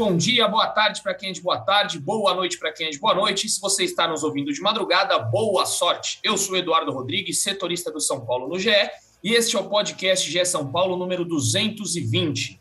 [0.00, 2.90] bom dia, boa tarde para quem é de boa tarde, boa noite para quem é
[2.90, 3.46] de boa noite.
[3.46, 6.18] E se você está nos ouvindo de madrugada, boa sorte.
[6.24, 8.70] Eu sou Eduardo Rodrigues, setorista do São Paulo no GE,
[9.22, 12.58] e este é o podcast GE São Paulo número 220.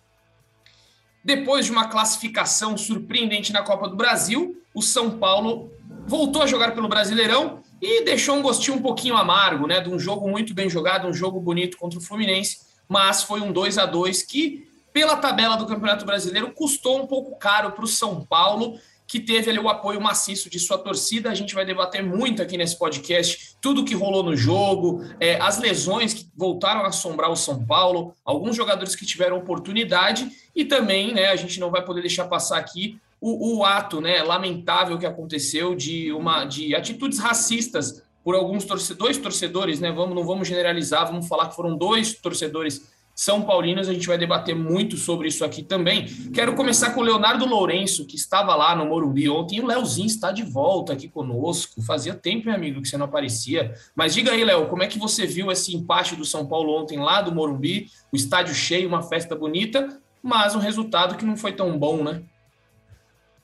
[1.23, 5.71] Depois de uma classificação surpreendente na Copa do Brasil, o São Paulo
[6.05, 9.79] voltou a jogar pelo Brasileirão e deixou um gostinho um pouquinho amargo, né?
[9.79, 13.53] De um jogo muito bem jogado, um jogo bonito contra o Fluminense, mas foi um
[13.53, 17.87] 2 a 2 que pela tabela do Campeonato Brasileiro, custou um pouco caro para o
[17.87, 21.31] São Paulo, que teve ali o apoio maciço de sua torcida.
[21.31, 25.57] A gente vai debater muito aqui nesse podcast tudo que rolou no jogo, é, as
[25.57, 31.13] lesões que voltaram a assombrar o São Paulo, alguns jogadores que tiveram oportunidade e também,
[31.13, 35.05] né, a gente não vai poder deixar passar aqui o, o ato, né, lamentável que
[35.05, 39.91] aconteceu de uma de atitudes racistas por alguns torcedores, dois torcedores, né?
[39.91, 42.87] Vamos, não vamos generalizar, vamos falar que foram dois torcedores
[43.19, 46.05] são Paulinos, a gente vai debater muito sobre isso aqui também.
[46.33, 49.59] Quero começar com o Leonardo Lourenço, que estava lá no Morumbi ontem.
[49.59, 51.81] O Leozinho está de volta aqui conosco.
[51.81, 53.73] Fazia tempo, meu amigo, que você não aparecia.
[53.93, 56.97] Mas diga aí, Léo, como é que você viu esse empate do São Paulo ontem
[56.97, 57.87] lá do Morumbi?
[58.09, 62.23] O estádio cheio, uma festa bonita, mas um resultado que não foi tão bom, né?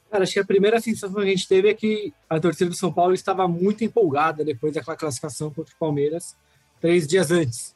[0.10, 2.78] Cara, acho que a primeira sensação que a gente teve é que a torcida do
[2.78, 6.34] São Paulo estava muito empolgada depois daquela classificação contra o Palmeiras
[6.80, 7.76] três dias antes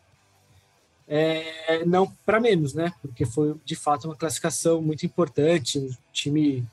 [1.11, 2.93] é, não para menos, né?
[3.01, 6.63] Porque foi de fato uma classificação muito importante, o time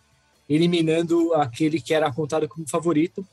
[0.47, 3.27] eliminando aquele que era apontado como favorito.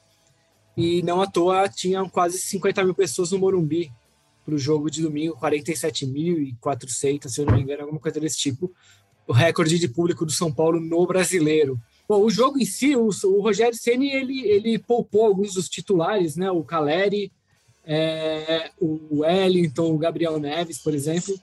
[0.77, 3.91] E não à toa tinham quase 50 mil pessoas no Morumbi
[4.45, 8.73] para o jogo de domingo, 47.400, se eu não me engano, alguma coisa desse tipo.
[9.27, 11.79] O recorde de público do São Paulo no brasileiro.
[12.07, 16.35] Bom, o jogo em si, o, o Rogério Ceni ele, ele poupou alguns dos titulares,
[16.35, 16.49] né?
[16.49, 17.31] O Caleri,
[17.85, 21.33] é, o Wellington, o Gabriel Neves, por exemplo.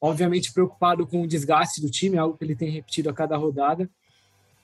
[0.00, 3.88] Obviamente preocupado com o desgaste do time, algo que ele tem repetido a cada rodada.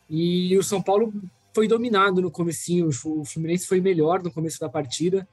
[0.09, 1.13] E o São Paulo
[1.55, 5.27] foi dominado no comecinho, o Fluminense foi melhor no começo da partida.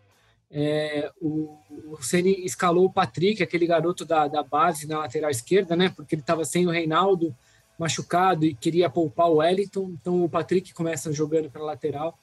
[0.50, 1.58] É, o,
[2.00, 5.90] Ceni escalou o Patrick, aquele garoto da, da base na lateral esquerda, né?
[5.90, 7.36] Porque ele estava sem o Reinaldo
[7.78, 9.92] machucado e queria poupar o Wellington.
[10.00, 12.18] Então o Patrick começa jogando para lateral.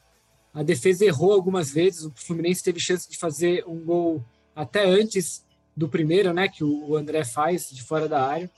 [0.54, 5.44] A defesa errou algumas vezes, o Fluminense teve chance de fazer um gol até antes
[5.76, 8.48] do primeiro, né, que o André faz de fora da área.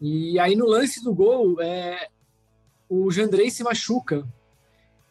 [0.00, 2.08] E aí no lance do gol, é,
[2.88, 4.26] o Jandrei se machuca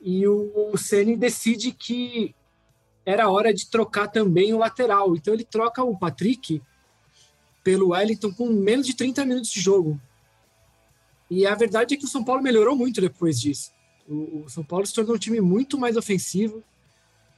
[0.01, 2.33] e o Ceni decide que
[3.05, 5.15] era hora de trocar também o lateral.
[5.15, 6.61] Então ele troca o Patrick
[7.63, 9.99] pelo Wellington com menos de 30 minutos de jogo.
[11.29, 13.71] E a verdade é que o São Paulo melhorou muito depois disso.
[14.09, 16.63] O, o São Paulo se tornou um time muito mais ofensivo,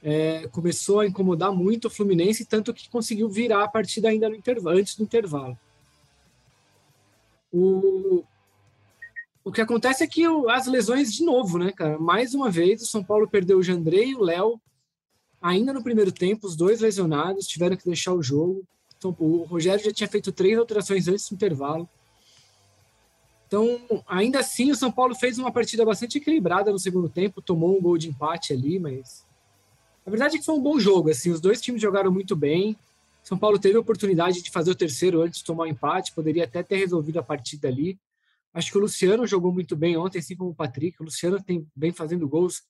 [0.02, 4.34] é, começou a incomodar muito o Fluminense, tanto que conseguiu virar a partida ainda no
[4.34, 5.56] intervalo, antes do intervalo.
[7.52, 8.24] O,
[9.44, 11.98] o que acontece é que o, as lesões de novo, né, cara?
[11.98, 14.60] Mais uma vez, o São Paulo perdeu o Jandrei e o Léo
[15.42, 18.64] ainda no primeiro tempo, os dois lesionados, tiveram que deixar o jogo.
[18.96, 21.88] Então, o Rogério já tinha feito três alterações antes do intervalo.
[23.52, 27.76] Então, ainda assim, o São Paulo fez uma partida bastante equilibrada no segundo tempo, tomou
[27.76, 29.26] um gol de empate ali, mas
[30.06, 31.10] a verdade é que foi um bom jogo.
[31.10, 32.74] Assim, os dois times jogaram muito bem.
[33.22, 36.14] São Paulo teve a oportunidade de fazer o terceiro antes de tomar o um empate,
[36.14, 37.98] poderia até ter resolvido a partida ali.
[38.54, 40.96] Acho que o Luciano jogou muito bem ontem, assim como o Patrick.
[40.98, 42.62] O Luciano tem bem fazendo gols,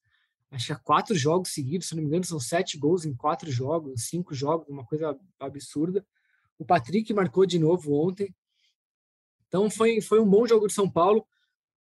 [0.51, 3.53] acho que há quatro jogos seguidos, se não me engano, são sete gols em quatro
[3.53, 6.05] jogos, cinco jogos, uma coisa absurda.
[6.59, 8.35] O Patrick marcou de novo ontem.
[9.53, 11.27] Então foi, foi um bom jogo de São Paulo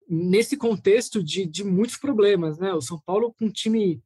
[0.08, 2.72] nesse contexto de, de muitos problemas, né?
[2.72, 4.00] O São Paulo com um time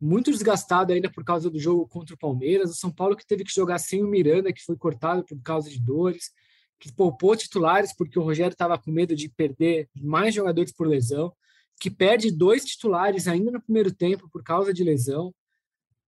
[0.00, 3.44] muito desgastado ainda por causa do jogo contra o Palmeiras, o São Paulo que teve
[3.44, 6.32] que jogar sem o Miranda, que foi cortado por causa de dores,
[6.80, 11.32] que poupou titulares porque o Rogério estava com medo de perder mais jogadores por lesão,
[11.78, 15.32] que perde dois titulares ainda no primeiro tempo por causa de lesão.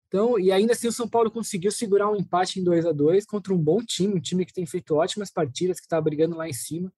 [0.09, 3.27] Então, e ainda assim o São Paulo conseguiu segurar um empate em 2 a 2
[3.27, 6.49] contra um bom time, um time que tem feito ótimas partidas, que está brigando lá
[6.49, 6.93] em cima.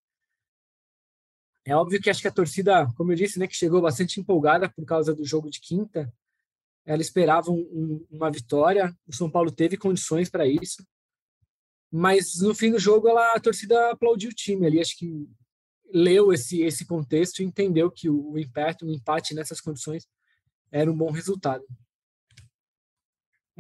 [1.65, 4.71] É óbvio que acho que a torcida, como eu disse, né, que chegou bastante empolgada
[4.71, 6.13] por causa do jogo de quinta,
[6.87, 10.87] ela esperava um, uma vitória, o São Paulo teve condições para isso,
[11.91, 15.29] mas no fim do jogo ela, a torcida aplaudiu o time ali, acho que
[15.93, 20.09] leu esse, esse contexto e entendeu que o, o empate, o empate nessas condições
[20.71, 21.65] era um bom resultado.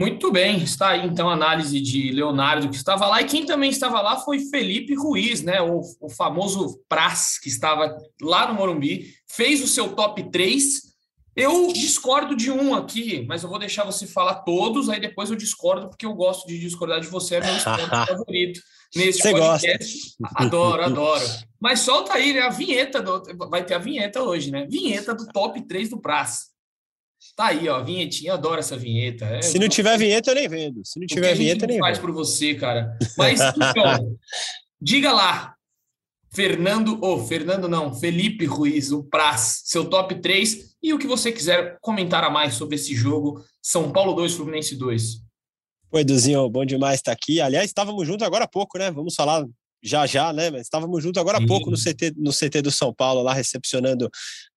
[0.01, 3.69] Muito bem, está aí então a análise de Leonardo que estava lá, e quem também
[3.69, 5.61] estava lá foi Felipe Ruiz, né?
[5.61, 10.89] O, o famoso Praz, que estava lá no Morumbi, fez o seu top 3.
[11.37, 15.37] Eu discordo de um aqui, mas eu vou deixar você falar todos, aí depois eu
[15.37, 18.61] discordo, porque eu gosto de discordar de você, é meu esporte favorito
[18.97, 20.17] nesse você podcast.
[20.19, 20.45] Gosta.
[20.47, 21.25] Adoro, adoro.
[21.61, 22.41] Mas solta aí, né?
[22.41, 23.23] A vinheta do.
[23.51, 24.67] Vai ter a vinheta hoje, né?
[24.67, 26.47] Vinheta do top 3 do Praça.
[27.37, 29.25] Tá aí, ó, vinhetinha, adoro essa vinheta.
[29.27, 30.81] É, Se não tiver vinheta, eu nem vendo.
[30.85, 32.97] Se não tiver vinheta, eu nem faz por você, cara.
[33.17, 34.17] Mas, então,
[34.81, 35.55] diga lá,
[36.33, 41.07] Fernando, ou oh, Fernando não, Felipe Ruiz, o Praz, seu top 3 e o que
[41.07, 45.23] você quiser comentar a mais sobre esse jogo, São Paulo 2, Fluminense 2.
[45.93, 47.41] Oi, Eduzinho, bom demais estar aqui.
[47.41, 48.91] Aliás, estávamos juntos agora há pouco, né?
[48.93, 49.45] Vamos falar
[49.83, 50.51] já já, né?
[50.51, 54.11] Mas estávamos juntos agora há pouco no CT, no CT do São Paulo, lá recepcionando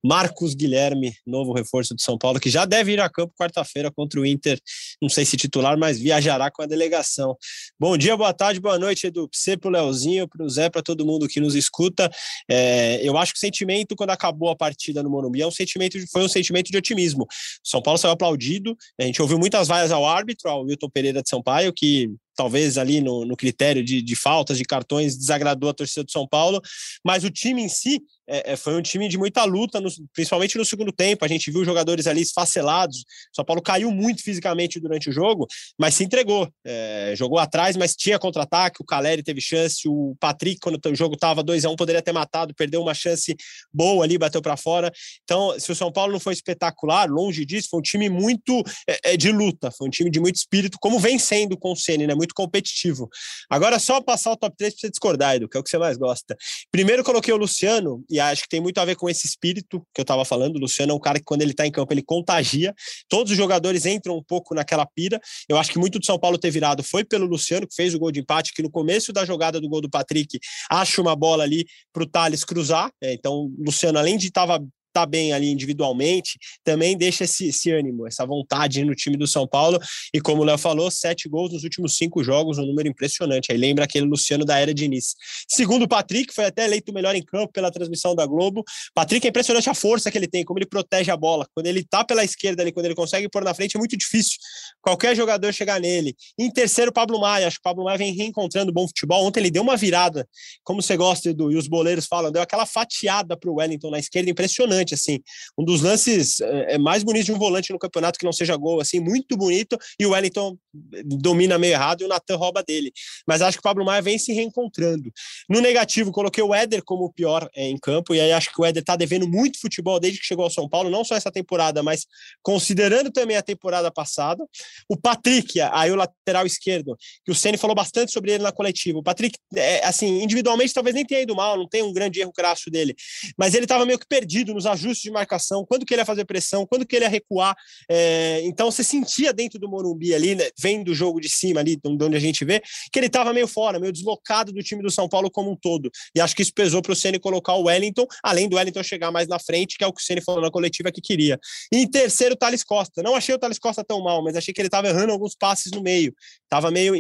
[0.04, 4.20] Marcos Guilherme, novo reforço de São Paulo, que já deve ir a campo quarta-feira contra
[4.20, 4.60] o Inter.
[5.02, 7.38] Não sei se titular, mas viajará com a delegação.
[7.80, 9.30] Bom dia, boa tarde, boa noite, Edu.
[9.30, 12.12] Pra você, pro Leozinho, pro Zé, para todo mundo que nos escuta.
[12.50, 15.98] É, eu acho que o sentimento, quando acabou a partida no Morumbi, é um sentimento,
[16.12, 17.26] foi um sentimento de otimismo.
[17.64, 18.76] São Paulo saiu aplaudido.
[19.00, 23.02] A gente ouviu muitas vaias ao árbitro, ao Wilton Pereira de Sampaio, que talvez ali
[23.02, 26.62] no, no critério de, de, faltas, de cartões, desagradou a torcida do São Paulo,
[27.04, 30.58] mas o time em si é, é, foi um time de muita luta, no, principalmente
[30.58, 31.26] no segundo tempo.
[31.26, 33.00] A gente viu jogadores ali esfacelados.
[33.00, 35.48] O São Paulo caiu muito fisicamente durante o jogo,
[35.78, 36.50] mas se entregou.
[36.66, 38.82] É, jogou atrás, mas tinha contra-ataque.
[38.82, 39.88] O Caleri teve chance.
[39.88, 43.36] O Patrick, quando o jogo estava 2 a 1 poderia ter matado, perdeu uma chance
[43.74, 44.92] boa ali, bateu para fora.
[45.24, 49.14] Então, se o São Paulo não foi espetacular, longe disso, foi um time muito é,
[49.14, 52.08] é de luta, foi um time de muito espírito, como vem sendo com o Ceni,
[52.08, 52.16] né?
[52.16, 53.10] Muito competitivo.
[53.50, 55.78] Agora, só passar o top 3 para você discordar, Edu, que é o que você
[55.78, 56.38] mais gosta.
[56.72, 60.00] Primeiro, coloquei o Luciano e acho que tem muito a ver com esse espírito que
[60.00, 60.58] eu estava falando.
[60.58, 62.72] O Luciano é um cara que, quando ele está em campo, ele contagia.
[63.10, 65.20] Todos os jogadores entram um pouco naquela pira.
[65.50, 68.00] Eu acho que muito do São Paulo ter virado foi pelo Luciano, que fez o
[68.00, 70.40] gol de empate, que no começo da jogada do gol do Patrick,
[70.70, 72.92] acha uma bola ali para o Thales cruzar.
[73.02, 74.64] É, então, o Luciano, além de estava
[74.94, 79.48] tá bem ali individualmente, também deixa esse, esse ânimo, essa vontade no time do São
[79.48, 79.80] Paulo.
[80.14, 83.52] E como o Léo falou, sete gols nos últimos cinco jogos, um número impressionante.
[83.52, 85.16] Aí lembra aquele Luciano da era de início.
[85.48, 88.64] Segundo o Patrick, foi até eleito o melhor em campo pela transmissão da Globo.
[88.94, 91.48] Patrick é impressionante a força que ele tem, como ele protege a bola.
[91.54, 94.38] Quando ele tá pela esquerda ali, quando ele consegue pôr na frente, é muito difícil
[94.82, 96.16] qualquer jogador chegar nele.
[96.38, 97.48] Em terceiro, Pablo Maia.
[97.48, 99.26] Acho que o Pablo Maia vem reencontrando bom futebol.
[99.26, 100.28] Ontem ele deu uma virada,
[100.64, 104.00] como você gosta, Edu, e os boleiros falam, deu aquela fatiada para o Wellington na
[104.00, 105.20] esquerda, impressionante, assim.
[105.58, 108.56] Um dos lances é, é, mais bonitos de um volante no campeonato que não seja
[108.56, 110.58] gol, assim, muito bonito, e o Wellington
[111.06, 112.92] domina meio errado e o Natan rouba dele.
[113.28, 115.12] Mas acho que o Pablo Maia vem se reencontrando.
[115.48, 118.60] No negativo, coloquei o Éder como o pior é, em campo, e aí acho que
[118.60, 121.32] o Éder tá devendo muito futebol desde que chegou ao São Paulo, não só essa
[121.32, 122.06] temporada, mas
[122.42, 124.44] considerando também a temporada passada.
[124.90, 129.00] O Patrick, aí o lateral esquerdo, que o Ceni falou bastante sobre ele na coletiva.
[129.00, 132.32] O Patrick, é, assim, individualmente talvez nem tenha ido mal, não tem um grande erro
[132.32, 132.96] crasso dele,
[133.38, 136.26] mas ele estava meio que perdido nos ajustes de marcação, quando que ele ia fazer
[136.26, 137.56] pressão, quando que ele ia recuar.
[137.90, 141.76] É, então você sentia dentro do Morumbi ali, né, vem do jogo de cima ali,
[141.76, 142.62] de onde a gente vê,
[142.92, 145.90] que ele estava meio fora, meio deslocado do time do São Paulo como um todo.
[146.16, 149.12] E acho que isso pesou para o Ceni colocar o Wellington, além do Wellington chegar
[149.12, 151.40] mais na frente, que é o que o Ceni falou na coletiva que queria.
[151.72, 153.02] E em terceiro, o Thales Costa.
[153.02, 155.72] Não achei o Thales Costa tão mal, mas achei que ele estava errando alguns passes
[155.72, 156.14] no meio.
[156.44, 156.96] Estava meio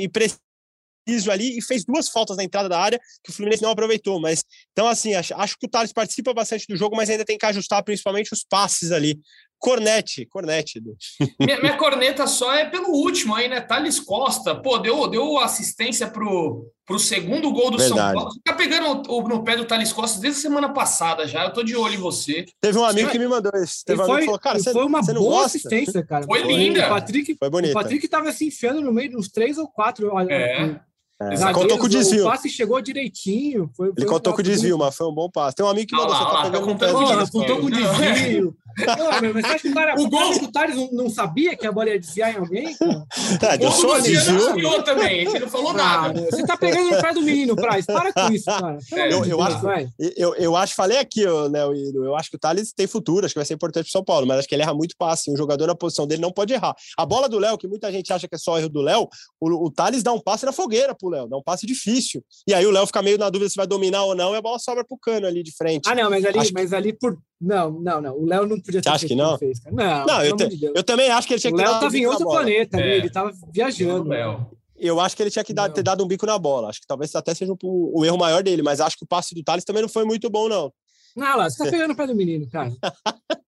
[1.04, 4.20] impreciso ali e fez duas faltas na entrada da área que o Fluminense não aproveitou.
[4.20, 7.38] Mas então, assim, acho, acho que o Thales participa bastante do jogo, mas ainda tem
[7.38, 9.20] que ajustar principalmente os passes ali.
[9.64, 10.82] Cornete, cornete.
[11.40, 13.62] Minha, minha, corneta só é pelo último aí, né?
[13.62, 18.02] Thales Costa, pô, deu, deu assistência pro, pro segundo gol do Verdade.
[18.02, 18.32] São Paulo.
[18.32, 21.46] Você tá pegando o, no pé do Thales Costa desde a semana passada já.
[21.46, 22.44] Eu tô de olho em você.
[22.60, 23.86] Teve um amigo que me mandou isso.
[23.86, 25.46] Teve um amigo que falou, cara, você, foi uma você boa gosta?
[25.58, 26.26] assistência, cara.
[26.26, 26.86] Foi, foi linda.
[26.86, 27.72] O Patrick, foi bonito.
[27.72, 30.12] O Patrick tava se enfiando no meio dos três ou quatro.
[30.30, 30.78] É.
[31.32, 31.34] É.
[31.34, 32.25] Ele contou com o desvio.
[32.25, 33.70] O passe chegou direitinho.
[33.75, 35.56] Foi, foi ele contou com o desvio, mas foi um bom passe.
[35.56, 36.92] Tem um amigo que mandou, você tá pegando um pé.
[37.32, 38.56] Contou com o desvio.
[38.77, 41.65] Não, mas você acha que o cara, o gol do Thales não, não, sabia que
[41.68, 42.75] a bola ia desviar em alguém?
[42.75, 43.53] Cara?
[43.53, 44.84] É, deu só desvio.
[44.84, 46.22] também, ele não falou ah, nada.
[46.32, 47.86] Você tá pegando no pé do menino, Praz.
[47.86, 48.77] Para com isso, cara.
[48.94, 49.60] É, eu, eu, acho,
[50.18, 53.39] eu, eu acho, falei aqui, Léo, eu acho que o Thales tem futuro, acho que
[53.39, 55.32] vai ser importante pro São Paulo, mas acho que ele erra muito passe.
[55.32, 56.75] Um jogador na posição dele não pode errar.
[56.98, 59.08] A bola do Léo, que muita gente acha que é só erro do Léo,
[59.39, 62.24] o, o Thales dá um passe na fogueira pro Léo, dá um passe difícil.
[62.48, 64.41] E aí o Léo fica meio na dúvida se vai dominar ou não, e a
[64.41, 65.88] bola sobra pro cano ali de frente.
[65.88, 66.75] Ah, não, mas ali, acho mas que...
[66.75, 67.17] ali por.
[67.39, 68.17] Não, não, não.
[68.17, 69.38] O Léo não podia ter Acho que não?
[69.38, 71.79] Fez, não, não eu, te, de eu, também acho que ele tinha que o Léo
[71.79, 72.98] tava em outro planeta, é.
[72.98, 74.10] ele tava viajando.
[74.75, 76.70] Eu acho que ele tinha que dar, ter dado um bico na bola.
[76.70, 79.34] Acho que talvez até seja o, o erro maior dele, mas acho que o passe
[79.34, 80.74] do Thales também não foi muito bom, não.
[81.15, 82.72] Não, lá, você tá pegando o pé do menino, cara.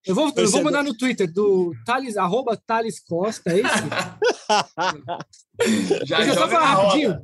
[0.06, 3.66] Eu vou, eu vou mandar no Twitter do Thales, arroba Thales Costa, é isso?
[6.04, 7.20] Já Deixa eu só falar rapidinho.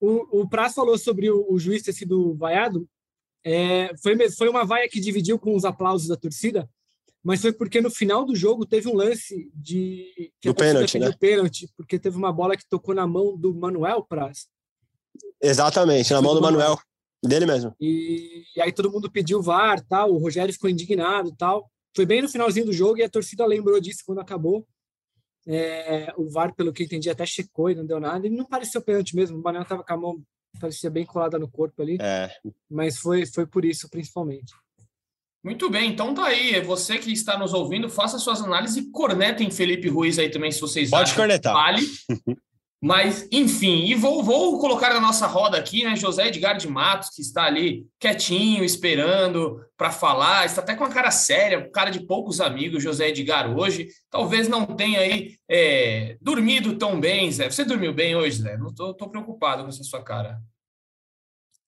[0.00, 2.88] O, o Praz falou sobre o, o juiz ter sido vaiado.
[3.44, 6.68] É, foi, foi uma vaia que dividiu com os aplausos da torcida.
[7.22, 11.12] mas foi porque no final do jogo teve um lance de que do pênalti, né?
[11.18, 14.48] pênalti, porque teve uma bola que tocou na mão do Manuel Praz.
[15.40, 16.78] Exatamente, na mão do Manuel,
[17.24, 17.74] dele mesmo.
[17.80, 21.70] E, e, aí todo mundo pediu VAR, tal, o Rogério ficou indignado, tal.
[21.94, 24.66] Foi bem no finalzinho do jogo e a torcida lembrou disso quando acabou.
[25.50, 28.26] É, o VAR, pelo que eu entendi, até checou e não deu nada.
[28.26, 29.38] E não pareceu pênalti mesmo.
[29.38, 30.22] O Manuel estava com a mão,
[30.60, 31.96] parecia bem colada no corpo ali.
[32.00, 32.30] É.
[32.70, 34.52] Mas foi, foi por isso, principalmente.
[35.42, 36.60] Muito bem, então tá aí.
[36.60, 40.60] Você que está nos ouvindo, faça suas análises e cornetem Felipe Ruiz aí também, se
[40.60, 41.54] vocês Pode acham cornetar.
[41.54, 41.82] vale.
[42.80, 47.10] Mas, enfim, e vou, vou colocar na nossa roda aqui, né, José Edgar de Matos,
[47.10, 52.06] que está ali quietinho, esperando para falar, está até com a cara séria, cara de
[52.06, 53.88] poucos amigos, José Edgar, hoje.
[54.08, 57.50] Talvez não tenha aí é, dormido tão bem, Zé.
[57.50, 58.56] Você dormiu bem hoje, Zé?
[58.56, 60.38] Não tô, tô preocupado com essa sua cara.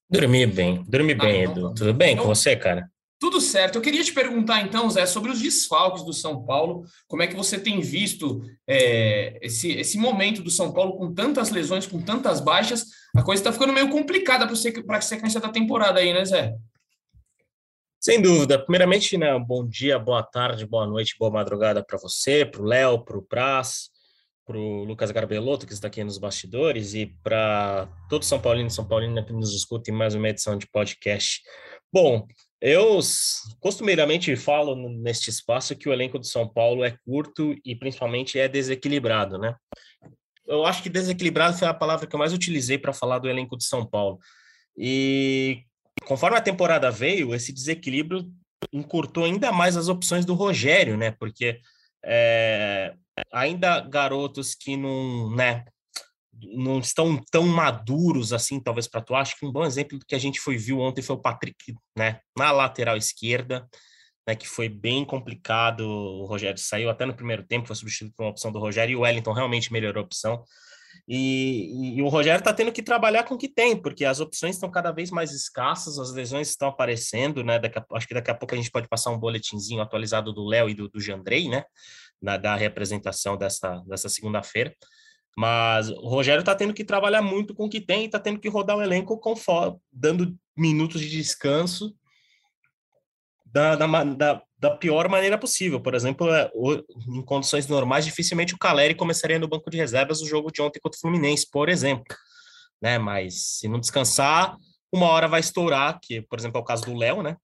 [0.09, 1.69] Dormi bem, dormi ah, bem, então, Edu.
[1.69, 1.75] Tá.
[1.75, 2.90] Tudo bem então, com você, cara?
[3.21, 3.75] Tudo certo.
[3.75, 6.83] Eu queria te perguntar, então, Zé, sobre os desfalques do São Paulo.
[7.07, 11.51] Como é que você tem visto é, esse, esse momento do São Paulo com tantas
[11.51, 12.87] lesões, com tantas baixas?
[13.15, 16.55] A coisa está ficando meio complicada para a sequência da temporada aí, né, Zé?
[17.99, 18.57] Sem dúvida.
[18.57, 23.05] Primeiramente, né, bom dia, boa tarde, boa noite, boa madrugada para você, para o Léo,
[23.05, 23.91] para o Praz,
[24.47, 28.71] para o Lucas Garbelotto, que está aqui nos bastidores, e para todo São Paulino e
[28.71, 31.39] São Paulina que nos escuta em mais uma edição de podcast.
[31.93, 32.25] Bom,
[32.61, 32.99] eu
[33.59, 38.47] costumeiramente falo neste espaço que o elenco do São Paulo é curto e principalmente é
[38.47, 39.55] desequilibrado, né?
[40.45, 43.57] Eu acho que desequilibrado foi a palavra que eu mais utilizei para falar do elenco
[43.57, 44.19] de São Paulo.
[44.77, 45.63] E
[46.05, 48.31] conforme a temporada veio, esse desequilíbrio
[48.71, 51.11] encurtou ainda mais as opções do Rogério, né?
[51.11, 51.59] Porque
[52.05, 52.93] é,
[53.33, 55.65] ainda garotos que não, né,
[56.41, 59.15] não estão tão maduros assim, talvez para tu.
[59.15, 61.73] Acho que um bom exemplo do que a gente foi viu ontem foi o Patrick,
[61.97, 63.67] né, na lateral esquerda,
[64.27, 65.81] né, que foi bem complicado.
[65.81, 68.95] O Rogério saiu até no primeiro tempo, foi substituído por uma opção do Rogério e
[68.95, 70.43] o Wellington realmente melhorou a opção.
[71.07, 74.55] E, e o Rogério está tendo que trabalhar com o que tem, porque as opções
[74.55, 77.59] estão cada vez mais escassas, as lesões estão aparecendo, né?
[77.59, 80.45] Daqui a, acho que daqui a pouco a gente pode passar um boletinzinho atualizado do
[80.45, 81.63] Léo e do, do Jandrei, né?
[82.21, 84.73] Na, da representação dessa, dessa segunda-feira.
[85.37, 88.39] Mas o Rogério está tendo que trabalhar muito com o que tem e está tendo
[88.39, 91.95] que rodar o elenco conforme, dando minutos de descanso
[93.45, 95.79] da, da, da, da, pior maneira possível.
[95.79, 96.51] Por exemplo, é,
[97.07, 100.79] em condições normais, dificilmente o Caleri começaria no banco de reservas o jogo de ontem
[100.79, 102.15] contra o Fluminense, por exemplo.
[102.81, 102.97] Né?
[102.97, 104.55] Mas se não descansar,
[104.91, 107.37] uma hora vai estourar, que, por exemplo, é o caso do Léo, né?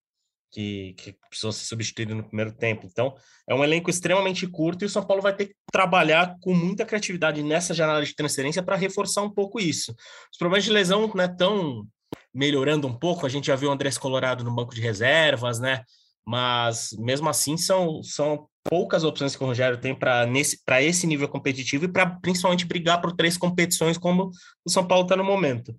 [0.51, 2.86] Que, que precisou ser substituído no primeiro tempo.
[2.86, 3.16] Então,
[3.48, 6.86] é um elenco extremamente curto e o São Paulo vai ter que trabalhar com muita
[6.86, 9.94] criatividade nessa janela de transferência para reforçar um pouco isso.
[10.32, 11.86] Os problemas de lesão né, estão
[12.34, 15.84] melhorando um pouco, a gente já viu o Andrés Colorado no banco de reservas, né?
[16.25, 21.86] Mas mesmo assim são, são poucas opções que o Rogério tem para esse nível competitivo
[21.86, 24.30] e para principalmente brigar por três competições como
[24.66, 25.74] o São Paulo está no momento.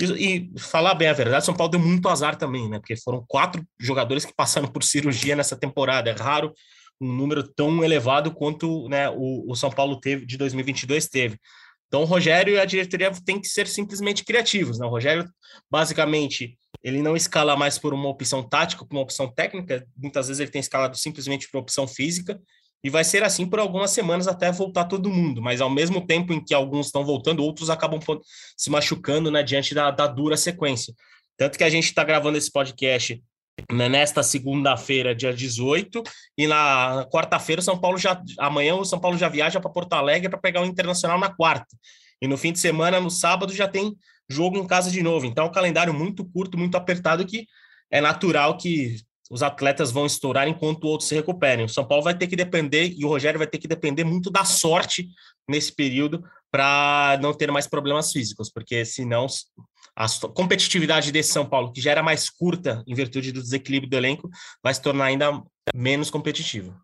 [0.00, 2.78] E, e, falar bem a verdade, São Paulo deu muito azar também, né?
[2.78, 6.10] Porque foram quatro jogadores que passaram por cirurgia nessa temporada.
[6.10, 6.52] É raro
[7.00, 11.38] um número tão elevado quanto né, o, o São Paulo teve de 2022 teve.
[11.86, 14.78] Então, o Rogério e a diretoria têm que ser simplesmente criativos.
[14.78, 14.86] Né?
[14.86, 15.28] O Rogério,
[15.70, 19.86] basicamente, ele não escala mais por uma opção tática, por uma opção técnica.
[19.96, 22.40] Muitas vezes ele tem escalado simplesmente por opção física.
[22.84, 25.40] E vai ser assim por algumas semanas até voltar todo mundo.
[25.40, 27.98] Mas ao mesmo tempo em que alguns estão voltando, outros acabam
[28.54, 30.94] se machucando né, diante da, da dura sequência.
[31.34, 33.22] Tanto que a gente está gravando esse podcast
[33.72, 36.02] né, nesta segunda-feira, dia 18,
[36.36, 38.20] e na quarta-feira, São Paulo já.
[38.38, 41.74] Amanhã o São Paulo já viaja para Porto Alegre para pegar o Internacional na quarta.
[42.20, 43.96] E no fim de semana, no sábado, já tem
[44.28, 45.24] jogo em casa de novo.
[45.24, 47.46] Então, é um calendário muito curto, muito apertado, que
[47.90, 48.96] é natural que
[49.30, 51.64] os atletas vão estourar enquanto outros se recuperem.
[51.64, 54.30] O São Paulo vai ter que depender e o Rogério vai ter que depender muito
[54.30, 55.08] da sorte
[55.48, 59.26] nesse período para não ter mais problemas físicos, porque senão
[59.96, 63.96] a competitividade desse São Paulo, que já era mais curta em virtude do desequilíbrio do
[63.96, 64.28] elenco,
[64.62, 65.42] vai se tornar ainda
[65.74, 66.74] menos competitivo.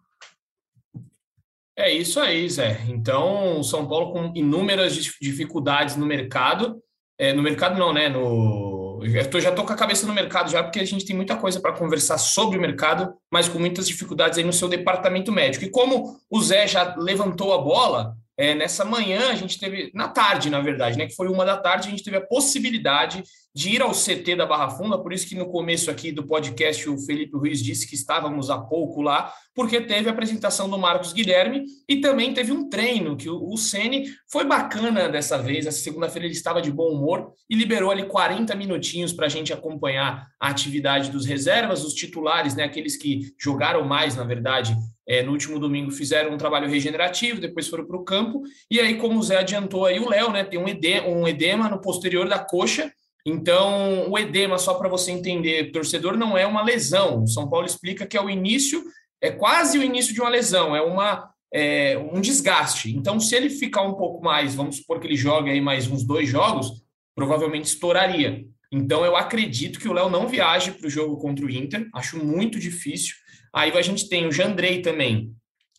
[1.76, 2.84] É isso aí, Zé.
[2.88, 6.82] Então, o São Paulo com inúmeras dificuldades no mercado,
[7.18, 8.08] é, no mercado não, né?
[8.08, 11.36] No eu já estou com a cabeça no mercado já, porque a gente tem muita
[11.36, 15.64] coisa para conversar sobre o mercado, mas com muitas dificuldades aí no seu departamento médico.
[15.64, 20.08] E como o Zé já levantou a bola, é, nessa manhã a gente teve, na
[20.08, 23.22] tarde, na verdade, né, que foi uma da tarde, a gente teve a possibilidade
[23.54, 26.88] de ir ao CT da Barra Funda, por isso que no começo aqui do podcast
[26.88, 31.12] o Felipe Ruiz disse que estávamos há pouco lá, porque teve a apresentação do Marcos
[31.12, 35.66] Guilherme e também teve um treino que o, Ceni foi bacana dessa vez.
[35.66, 39.52] Essa segunda-feira ele estava de bom humor e liberou ali 40 minutinhos para a gente
[39.52, 44.76] acompanhar a atividade dos reservas, os titulares, né, aqueles que jogaram mais, na verdade,
[45.06, 48.96] é, no último domingo fizeram um trabalho regenerativo, depois foram para o campo, e aí,
[48.96, 52.28] como o Zé adiantou aí, o Léo, né, tem um edema, um edema no posterior
[52.28, 52.92] da coxa,
[53.26, 57.22] então, o edema, só para você entender, torcedor, não é uma lesão.
[57.22, 58.82] O São Paulo explica que é o início,
[59.20, 62.90] é quase o início de uma lesão, é uma é, um desgaste.
[62.96, 66.04] Então, se ele ficar um pouco mais, vamos supor que ele jogue aí mais uns
[66.04, 66.84] dois jogos,
[67.14, 68.44] provavelmente estouraria.
[68.72, 72.24] Então, eu acredito que o Léo não viaje para o jogo contra o Inter, acho
[72.24, 73.16] muito difícil.
[73.52, 75.34] Aí a gente tem o Jandrei também,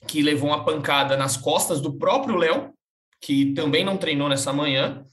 [0.08, 2.74] que levou uma pancada nas costas do próprio Léo,
[3.22, 5.06] que também não treinou nessa manhã.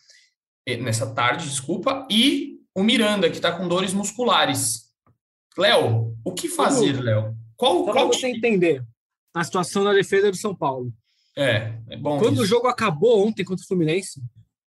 [0.68, 4.92] Eh, nessa tarde, desculpa, e o Miranda, que está com dores musculares.
[5.56, 7.34] Léo, o que fazer, Léo?
[7.56, 8.84] Qual, Só qual você entender
[9.32, 10.92] a situação na defesa do São Paulo.
[11.34, 12.18] É, é bom.
[12.18, 12.42] Quando isso.
[12.42, 14.22] o jogo acabou ontem contra o Fluminense,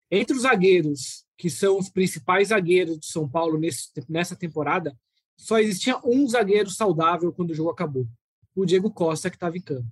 [0.08, 4.96] entre os zagueiros, que são os principais zagueiros do São Paulo nesse, nessa temporada,
[5.36, 8.06] só existia um zagueiro saudável quando o jogo acabou.
[8.54, 9.88] O Diego Costa, que estava em campo.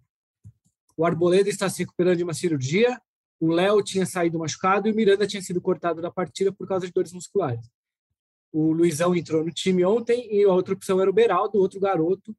[0.97, 3.01] O Arboleda está se recuperando de uma cirurgia
[3.41, 6.87] o Léo tinha saído machucado e o Miranda tinha sido cortado da partida por causa
[6.87, 7.67] de dores musculares.
[8.53, 12.35] O Luizão entrou no time ontem e a outra opção era o Beraldo, outro garoto.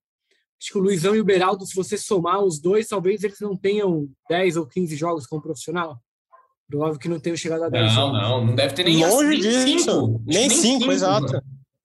[0.61, 3.55] Acho que o Luizão e o Beraldo, se você somar os dois, talvez eles não
[3.55, 5.97] tenham 10 ou 15 jogos como profissional.
[6.67, 8.21] Provável que não tenham chegado a 10 não, jogos.
[8.21, 9.85] Não, não deve ter nem Longe nem disso.
[9.85, 10.23] Cinco.
[10.25, 11.41] Nem 5, exato.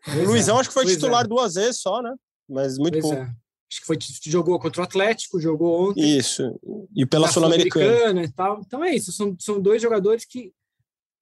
[0.09, 1.29] O Luizão acho que foi titular é.
[1.29, 2.15] duas vezes só, né?
[2.49, 3.23] Mas muito pois pouco.
[3.23, 3.44] É
[3.75, 3.99] acho que foi
[4.31, 6.17] jogou contra o Atlético, jogou ontem.
[6.17, 6.59] Isso.
[6.95, 8.61] E pela Sul-Americana e tal.
[8.61, 10.53] Então é isso, são, são dois jogadores que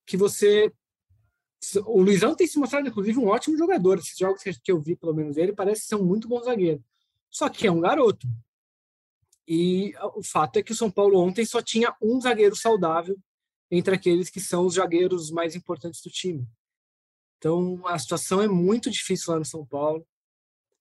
[0.05, 0.73] que você
[1.87, 3.99] o Luizão tem se mostrado inclusive um ótimo jogador.
[3.99, 6.85] Esses jogos que eu vi, pelo menos ele, parece ser um muito bom zagueiro.
[7.31, 8.27] Só que é um garoto.
[9.47, 13.17] E o fato é que o São Paulo ontem só tinha um zagueiro saudável
[13.71, 16.47] entre aqueles que são os zagueiros mais importantes do time.
[17.39, 20.05] Então a situação é muito difícil lá no São Paulo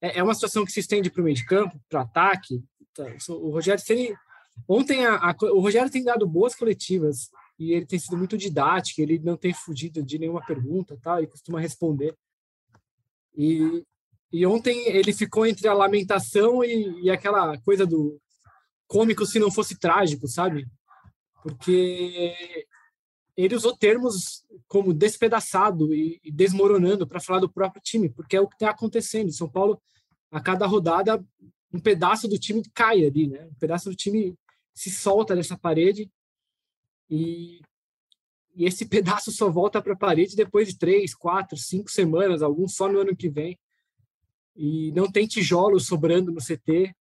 [0.01, 2.63] é, é uma situação que se estende para o meio de campo, para o ataque.
[2.91, 3.83] Então, o Rogério
[4.67, 9.01] ontem a, a, o Rogério tem dado boas coletivas e ele tem sido muito didático,
[9.01, 12.15] ele não tem fugido de nenhuma pergunta, tal, ele costuma responder.
[13.37, 13.85] E,
[14.33, 18.19] e ontem ele ficou entre a lamentação e, e aquela coisa do
[18.87, 20.67] cômico se não fosse trágico, sabe?
[21.43, 22.65] Porque
[23.35, 28.47] ele usou termos como despedaçado e, desmoronando para falar do próprio time, porque é o
[28.47, 29.31] que está acontecendo.
[29.31, 29.81] São Paulo,
[30.29, 31.23] a cada rodada,
[31.73, 33.45] um pedaço do time cai ali, né?
[33.45, 34.35] Um pedaço do time
[34.73, 36.09] se solta dessa parede
[37.09, 37.61] e,
[38.55, 42.75] e esse pedaço só volta para a parede depois de três, quatro, cinco semanas, alguns
[42.75, 43.57] só no ano que vem.
[44.55, 46.93] E não tem tijolos sobrando no CT.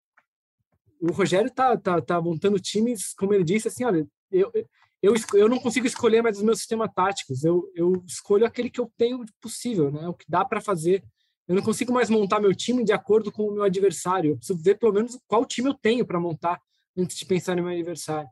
[1.01, 4.53] O Rogério tá, tá, tá montando times, como ele disse, assim, olha, eu,
[5.03, 7.45] eu, eu não consigo escolher mais os meus sistemas táticos.
[7.45, 10.07] Eu, eu escolho aquele que eu tenho possível, né?
[10.09, 11.03] O que dá para fazer.
[11.49, 14.33] Eu não consigo mais montar meu time de acordo com o meu adversário.
[14.33, 16.61] Eu preciso ver pelo menos qual time eu tenho para montar
[16.97, 18.29] antes de pensar no meu adversário.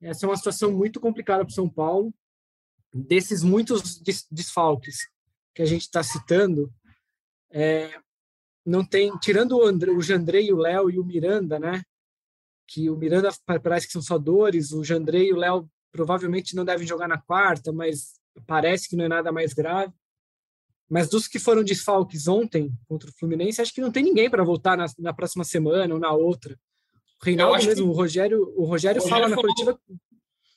[0.00, 2.14] Essa é uma situação muito complicada para o São Paulo.
[2.94, 5.08] Desses muitos desfalques
[5.54, 6.72] que a gente está citando,
[7.50, 7.90] é,
[8.64, 11.82] não tem, tirando o, André, o Jandrei, o Léo e o Miranda, né?
[12.72, 13.28] Que o Miranda
[13.62, 17.18] parece que são só dores, o Jandrei e o Léo provavelmente não devem jogar na
[17.18, 18.14] quarta, mas
[18.46, 19.92] parece que não é nada mais grave.
[20.88, 24.42] Mas dos que foram desfalques ontem contra o Fluminense, acho que não tem ninguém para
[24.42, 26.58] voltar na, na, próxima semana ou na outra.
[27.20, 29.78] O Reinaldo mesmo, o Rogério, o Rogério, o Rogério fala na coletiva.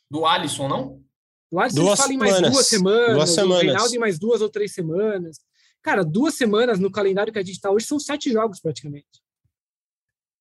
[0.10, 1.04] Do Alisson, não?
[1.52, 2.54] O Alisson duas fala em mais semanas.
[2.54, 3.58] duas semanas, duas semanas.
[3.58, 5.38] o Reinaldo em mais duas ou três semanas.
[5.82, 9.25] Cara, duas semanas no calendário que a gente está hoje são sete jogos praticamente.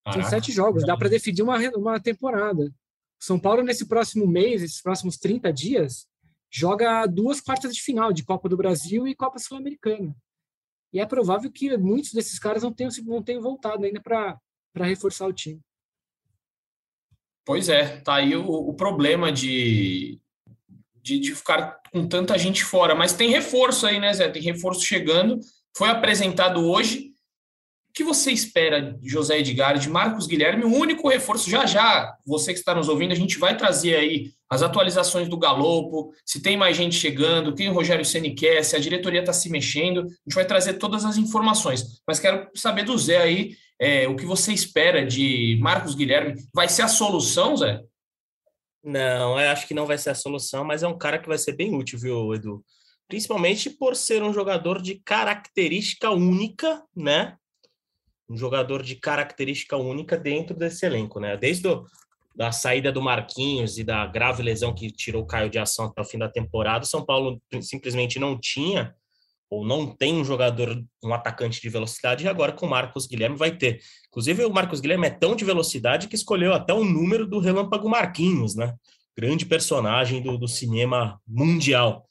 [0.05, 0.21] Caraca.
[0.21, 2.71] São sete jogos, dá para definir uma, uma temporada.
[3.19, 6.07] São Paulo, nesse próximo mês, esses próximos 30 dias,
[6.51, 10.15] joga duas quartas de final de Copa do Brasil e Copa Sul-Americana.
[10.93, 14.39] E é provável que muitos desses caras não tenham, não tenham voltado ainda para
[14.75, 15.59] reforçar o time.
[17.43, 20.19] Pois é, tá aí o, o problema de,
[21.01, 22.93] de, de, ficar com tanta gente fora.
[22.93, 24.29] Mas tem reforço aí, né, Zé?
[24.29, 25.39] Tem reforço chegando.
[25.75, 27.14] Foi apresentado hoje
[27.95, 30.65] que você espera de José Edgar, de Marcos Guilherme?
[30.65, 34.33] O único reforço, já já, você que está nos ouvindo, a gente vai trazer aí
[34.49, 38.75] as atualizações do Galopo, se tem mais gente chegando, quem o Rogério Ceni quer, se
[38.75, 42.01] a diretoria está se mexendo, a gente vai trazer todas as informações.
[42.05, 46.35] Mas quero saber do Zé aí, é, o que você espera de Marcos Guilherme?
[46.53, 47.81] Vai ser a solução, Zé?
[48.83, 51.37] Não, eu acho que não vai ser a solução, mas é um cara que vai
[51.37, 52.63] ser bem útil, viu, Edu?
[53.07, 57.37] principalmente por ser um jogador de característica única, né?
[58.29, 61.37] Um jogador de característica única dentro desse elenco, né?
[61.37, 61.85] Desde o,
[62.35, 66.01] da saída do Marquinhos e da grave lesão que tirou o Caio de ação até
[66.01, 68.93] o fim da temporada, o São Paulo simplesmente não tinha
[69.49, 73.37] ou não tem um jogador, um atacante de velocidade, e agora com o Marcos Guilherme
[73.37, 73.79] vai ter.
[74.07, 77.87] Inclusive, o Marcos Guilherme é tão de velocidade que escolheu até o número do Relâmpago
[77.87, 78.73] Marquinhos, né?
[79.15, 82.05] Grande personagem do, do cinema mundial.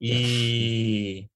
[0.00, 1.26] E,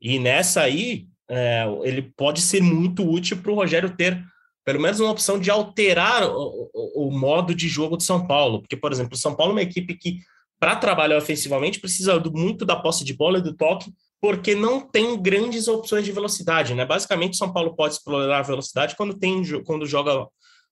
[0.00, 4.24] e nessa aí, é, ele pode ser muito útil para o Rogério ter
[4.64, 8.60] pelo menos uma opção de alterar o, o, o, modo de jogo de São Paulo.
[8.60, 10.18] Porque, por exemplo, o São Paulo é uma equipe que,
[10.58, 15.22] para trabalhar ofensivamente, precisa muito da posse de bola e do toque, porque não tem
[15.22, 16.74] grandes opções de velocidade.
[16.74, 16.84] Né?
[16.84, 20.26] Basicamente, o São Paulo pode explorar a velocidade quando, tem, quando joga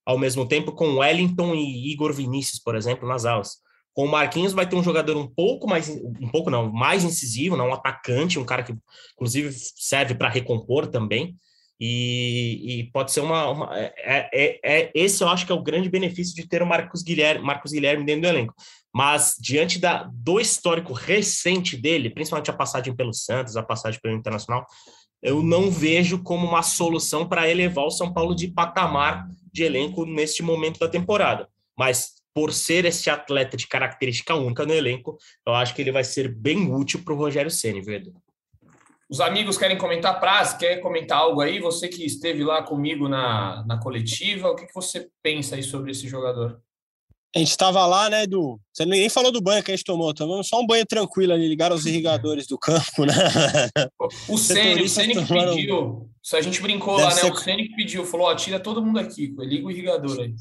[0.04, 3.58] ao mesmo tempo com Wellington e Igor Vinícius, por exemplo, nas alas.
[3.94, 7.56] Com o Marquinhos vai ter um jogador um pouco mais, um pouco não, mais incisivo,
[7.56, 8.74] não um atacante, um cara que
[9.14, 11.36] inclusive serve para recompor também.
[11.80, 15.54] E, e, pode ser uma, uma é, é, é, é, esse eu acho que é
[15.54, 18.54] o grande benefício de ter o Marcos Guilherme, Marcos Guilherme dentro do elenco.
[18.94, 24.14] Mas diante da, do histórico recente dele, principalmente a passagem pelo Santos, a passagem pelo
[24.14, 24.66] Internacional,
[25.20, 30.04] eu não vejo como uma solução para elevar o São Paulo de patamar de elenco
[30.04, 31.48] neste momento da temporada.
[31.76, 35.16] Mas por ser esse atleta de característica única no elenco,
[35.46, 38.12] eu acho que ele vai ser bem útil para o Rogério Ceni, Vedo.
[39.08, 41.60] Os amigos querem comentar, Praz, quer comentar algo aí?
[41.60, 45.92] Você que esteve lá comigo na, na coletiva, o que, que você pensa aí sobre
[45.92, 46.60] esse jogador?
[47.34, 48.60] A gente estava lá, né, Edu?
[48.72, 51.48] Você nem falou do banho que a gente tomou, tomamos só um banho tranquilo ali,
[51.48, 53.12] ligaram os irrigadores do campo, né?
[54.28, 57.20] O Ceni, o Ceni que pediu, se a gente brincou Deve lá, né?
[57.20, 57.32] Ser...
[57.32, 60.34] O Ceni que pediu, falou, ó, tira todo mundo aqui, liga o irrigador aí.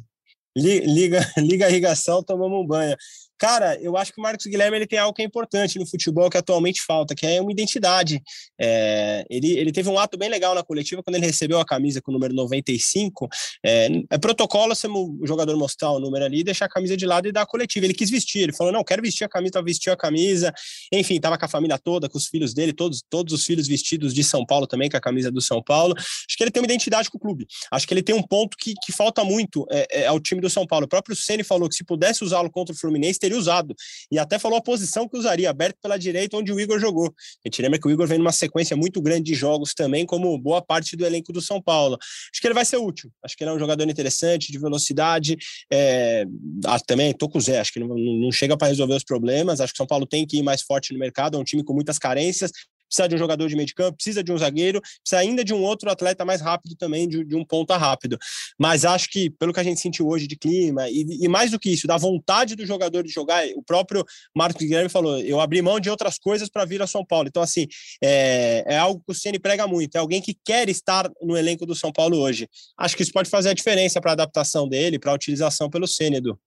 [0.56, 2.96] Liga, liga a irrigação, tomamos um banho.
[3.44, 6.30] Cara, eu acho que o Marcos Guilherme ele tem algo que é importante no futebol
[6.30, 8.24] que atualmente falta, que é uma identidade.
[8.58, 12.02] É, ele, ele teve um ato bem legal na coletiva quando ele recebeu a camisa
[12.02, 13.28] com o número 95.
[13.62, 17.28] É, é protocolo se o jogador mostrar o número ali, deixar a camisa de lado
[17.28, 17.86] e dar a coletiva.
[17.86, 20.54] Ele quis vestir, ele falou: não, quero vestir a camisa, vestiu a camisa.
[20.90, 24.14] Enfim, tava com a família toda, com os filhos dele, todos, todos os filhos vestidos
[24.14, 25.94] de São Paulo também, com a camisa do São Paulo.
[25.98, 27.46] Acho que ele tem uma identidade com o clube.
[27.70, 30.50] Acho que ele tem um ponto que, que falta muito é, é ao time do
[30.50, 30.86] São Paulo.
[30.86, 33.76] O próprio Ceni falou que se pudesse usá-lo contra o Fluminense, teria usado.
[34.12, 37.08] E até falou a posição que usaria, aberto pela direita, onde o Igor jogou.
[37.08, 40.38] A gente lembra que o Igor vem numa sequência muito grande de jogos também, como
[40.38, 41.98] boa parte do elenco do São Paulo.
[42.02, 43.12] Acho que ele vai ser útil.
[43.24, 45.38] Acho que ele é um jogador interessante, de velocidade.
[45.72, 46.26] É...
[46.66, 49.60] Ah, também tô com o Zé, acho que não, não chega para resolver os problemas.
[49.60, 51.64] Acho que o São Paulo tem que ir mais forte no mercado, é um time
[51.64, 52.52] com muitas carências
[52.94, 55.54] precisa de um jogador de meio de campo, precisa de um zagueiro, precisa ainda de
[55.54, 58.18] um outro atleta mais rápido também, de, de um ponta rápido.
[58.58, 61.60] Mas acho que, pelo que a gente sentiu hoje de clima, e, e, mais do
[61.60, 65.62] que isso, da vontade do jogador de jogar, o próprio Marcos Guilherme falou: eu abri
[65.62, 67.28] mão de outras coisas para vir a São Paulo.
[67.28, 67.68] Então, assim,
[68.02, 71.66] é, é algo que o Ceni prega muito, é alguém que quer estar no elenco
[71.66, 72.48] do São Paulo hoje.
[72.78, 75.88] Acho que isso pode fazer a diferença para a adaptação dele, para a utilização pelo
[75.88, 76.38] Ceni, Edu.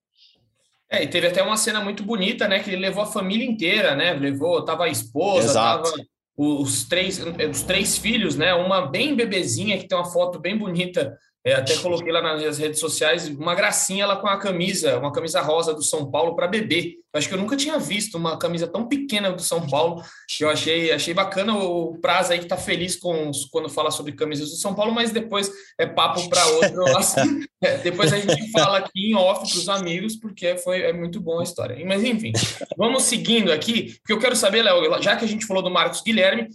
[0.88, 2.60] É, e teve até uma cena muito bonita, né?
[2.60, 4.12] Que ele levou a família inteira, né?
[4.12, 5.90] Levou, tava a esposa, Exato.
[5.90, 6.06] tava
[6.36, 7.18] os três,
[7.50, 8.52] os três filhos, né?
[8.54, 12.80] Uma bem bebezinha, que tem uma foto bem bonita é, até coloquei lá nas redes
[12.80, 16.96] sociais uma gracinha ela com a camisa, uma camisa rosa do São Paulo para bebê.
[17.14, 20.02] Acho que eu nunca tinha visto uma camisa tão pequena do São Paulo.
[20.40, 24.50] Eu achei, achei bacana o Prazo aí que tá feliz com quando fala sobre camisas
[24.50, 26.84] do São Paulo, mas depois é papo para outro.
[26.98, 30.92] Assim, é, depois a gente fala aqui em off para os amigos, porque foi é
[30.92, 31.82] muito bom a história.
[31.86, 32.32] Mas enfim,
[32.76, 36.02] vamos seguindo aqui, porque eu quero saber, Léo, já que a gente falou do Marcos
[36.02, 36.48] Guilherme,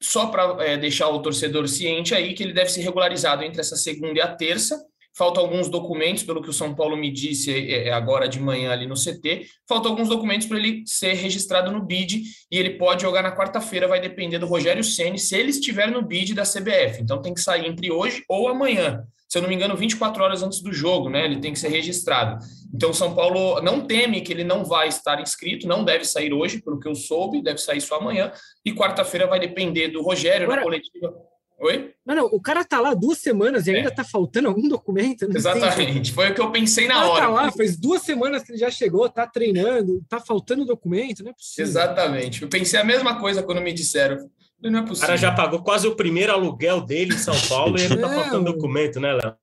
[0.00, 3.76] só para é, deixar o torcedor ciente aí que ele deve ser regularizado entre essa
[3.76, 4.80] segunda e a terça.
[5.12, 8.70] Faltam alguns documentos, pelo que o São Paulo me disse é, é agora de manhã
[8.70, 9.46] ali no CT.
[9.68, 13.88] Faltam alguns documentos para ele ser registrado no BID e ele pode jogar na quarta-feira.
[13.88, 17.02] Vai depender do Rogério Ceni se ele estiver no BID da CBF.
[17.02, 20.42] Então tem que sair entre hoje ou amanhã se eu não me engano, 24 horas
[20.42, 21.24] antes do jogo, né?
[21.24, 22.44] Ele tem que ser registrado.
[22.74, 26.32] Então, o São Paulo não teme que ele não vai estar inscrito, não deve sair
[26.32, 28.32] hoje, pelo que eu soube, deve sair só amanhã.
[28.64, 31.14] E quarta-feira vai depender do Rogério Agora, na coletiva.
[31.60, 31.92] Oi?
[32.04, 33.94] Não, não, o cara tá lá duas semanas e ainda é.
[33.94, 35.28] tá faltando algum documento.
[35.32, 37.26] Exatamente, foi o que eu pensei na o hora.
[37.26, 41.30] Tá lá, faz duas semanas que ele já chegou, tá treinando, tá faltando documento, não
[41.30, 41.70] é possível.
[41.70, 44.28] Exatamente, eu pensei a mesma coisa quando me disseram.
[44.62, 45.04] Não é possível.
[45.04, 48.08] O cara já pagou quase o primeiro aluguel dele em São Paulo e ainda tá
[48.08, 49.34] faltando documento, né, Léo?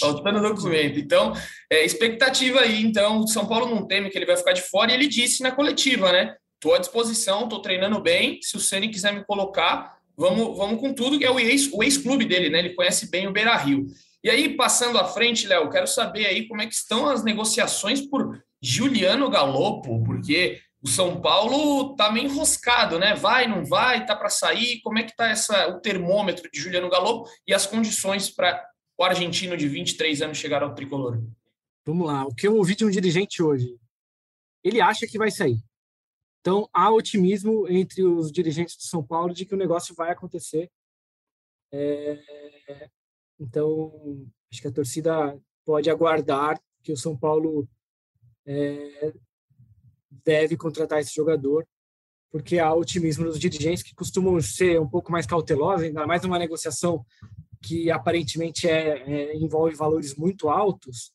[0.00, 0.98] faltando documento.
[0.98, 1.32] Então,
[1.70, 2.82] é, expectativa aí.
[2.82, 5.50] Então, São Paulo não teme que ele vai ficar de fora e ele disse na
[5.50, 6.34] coletiva, né?
[6.54, 8.40] Estou à disposição, estou treinando bem.
[8.42, 12.28] Se o Ceni quiser me colocar, vamos, vamos com tudo, que é o ex-clube ex
[12.28, 12.58] dele, né?
[12.58, 13.86] Ele conhece bem o Beira Rio.
[14.22, 18.00] E aí, passando à frente, Léo, quero saber aí como é que estão as negociações
[18.00, 23.14] por Juliano Galopo, porque o São Paulo tá meio enroscado, né?
[23.14, 24.80] Vai, não vai, tá para sair.
[24.80, 28.66] Como é que tá essa, o termômetro de Juliano Galo e as condições para
[28.98, 31.22] o argentino de 23 anos chegar ao tricolor?
[31.86, 32.24] Vamos lá.
[32.24, 33.78] O que eu ouvi de um dirigente hoje?
[34.64, 35.62] Ele acha que vai sair.
[36.40, 40.70] Então, há otimismo entre os dirigentes do São Paulo de que o negócio vai acontecer.
[41.70, 42.88] É...
[43.38, 47.68] Então, acho que a torcida pode aguardar que o São Paulo
[48.46, 49.12] é,
[50.28, 51.66] deve contratar esse jogador,
[52.30, 56.38] porque há otimismo nos dirigentes que costumam ser um pouco mais cautelosos, ainda mais numa
[56.38, 57.02] negociação
[57.62, 61.12] que aparentemente é, é, envolve valores muito altos.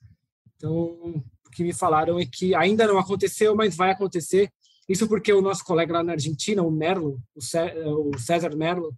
[0.55, 4.49] Então, o que me falaram é que ainda não aconteceu, mas vai acontecer.
[4.89, 8.95] Isso porque o nosso colega lá na Argentina, o Merlo, o César Merlo,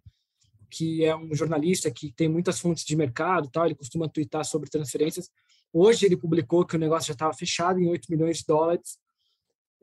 [0.71, 4.69] que é um jornalista que tem muitas fontes de mercado, tal, ele costuma twittar sobre
[4.69, 5.29] transferências.
[5.73, 8.97] Hoje ele publicou que o negócio já estava fechado em 8 milhões de dólares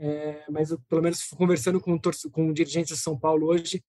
[0.03, 1.97] é, mas eu, pelo menos conversando com,
[2.33, 3.81] com dirigentes de São Paulo hoje,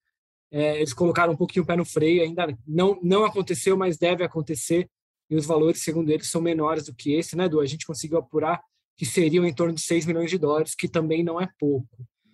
[0.52, 4.22] é, eles colocaram um pouquinho o pé no freio, ainda não, não aconteceu, mas deve
[4.22, 4.88] acontecer,
[5.28, 7.60] e os valores, segundo eles, são menores do que esse, né, Du?
[7.60, 8.62] A gente conseguiu apurar
[8.96, 11.88] que seriam em torno de 6 milhões de dólares, que também não é pouco.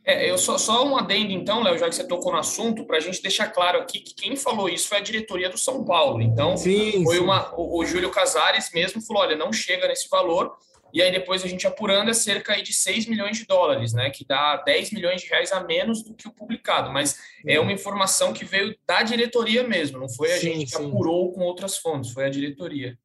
[0.05, 2.99] É, eu só, só um adendo, então, Léo, já que você tocou no assunto, para
[2.99, 6.21] a gente deixar claro aqui que quem falou isso foi a diretoria do São Paulo.
[6.21, 7.23] Então, sim, foi sim.
[7.23, 7.55] uma.
[7.59, 10.55] O, o Júlio Casares mesmo falou: olha, não chega nesse valor,
[10.93, 14.11] e aí depois a gente apurando é cerca de 6 milhões de dólares, né?
[14.11, 16.91] Que dá 10 milhões de reais a menos do que o publicado.
[16.91, 17.65] Mas é uhum.
[17.65, 20.89] uma informação que veio da diretoria mesmo, não foi a sim, gente que sim.
[20.89, 22.99] apurou com outras fontes, foi a diretoria.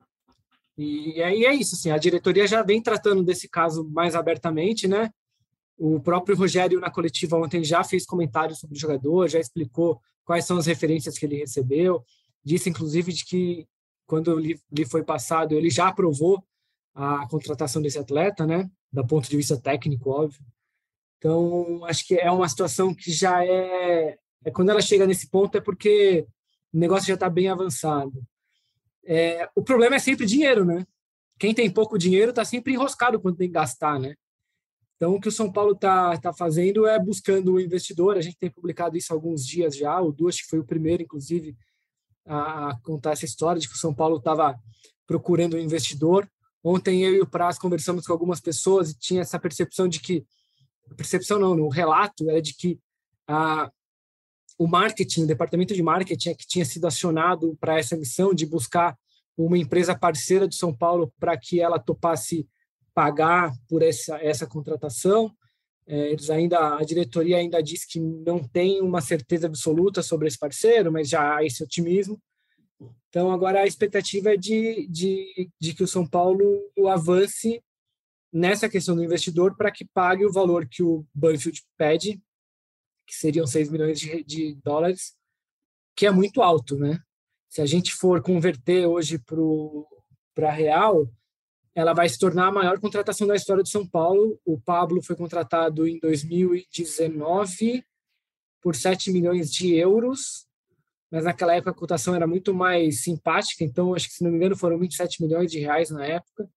[0.77, 5.09] E aí é isso, assim, a diretoria já vem tratando desse caso mais abertamente, né?
[5.77, 10.45] O próprio Rogério, na coletiva ontem, já fez comentários sobre o jogador, já explicou quais
[10.45, 12.03] são as referências que ele recebeu,
[12.43, 13.67] disse, inclusive, de que
[14.05, 16.43] quando lhe foi passado, ele já aprovou
[16.95, 18.69] a contratação desse atleta, né?
[18.91, 20.39] Do ponto de vista técnico, óbvio.
[21.17, 25.57] Então, acho que é uma situação que já é, é quando ela chega nesse ponto
[25.57, 26.25] é porque
[26.73, 28.23] o negócio já está bem avançado.
[29.05, 30.85] É, o problema é sempre dinheiro, né?
[31.37, 34.15] Quem tem pouco dinheiro está sempre enroscado quando tem que gastar, né?
[34.95, 38.17] Então, o que o São Paulo está tá fazendo é buscando o um investidor.
[38.17, 39.99] A gente tem publicado isso há alguns dias já.
[39.99, 41.57] O Duas foi o primeiro, inclusive,
[42.25, 44.57] a contar essa história de que o São Paulo estava
[45.05, 46.29] procurando um investidor.
[46.67, 50.25] Ontem eu e o Praz conversamos com algumas pessoas e tinha essa percepção de que
[50.97, 52.79] percepção não, no relato era de que
[53.27, 53.71] a
[54.57, 58.47] o marketing, o departamento de marketing é que tinha sido acionado para essa missão de
[58.47, 58.97] buscar
[59.37, 62.47] uma empresa parceira de São Paulo para que ela topasse
[62.95, 65.31] pagar por essa essa contratação.
[65.85, 70.39] É, eles ainda a diretoria ainda diz que não tem uma certeza absoluta sobre esse
[70.39, 72.19] parceiro, mas já há esse otimismo.
[73.09, 76.43] Então, agora a expectativa é de, de, de que o São Paulo
[76.89, 77.63] avance
[78.31, 82.21] nessa questão do investidor para que pague o valor que o Banfield pede,
[83.07, 85.15] que seriam 6 milhões de, de dólares,
[85.95, 86.99] que é muito alto, né?
[87.49, 89.17] Se a gente for converter hoje
[90.33, 91.09] para real,
[91.73, 94.37] ela vai se tornar a maior contratação da história de São Paulo.
[94.43, 97.85] O Pablo foi contratado em 2019
[98.61, 100.45] por 7 milhões de euros
[101.11, 104.37] mas naquela época a cotação era muito mais simpática, então acho que, se não me
[104.37, 106.49] engano, foram 27 milhões de reais na época.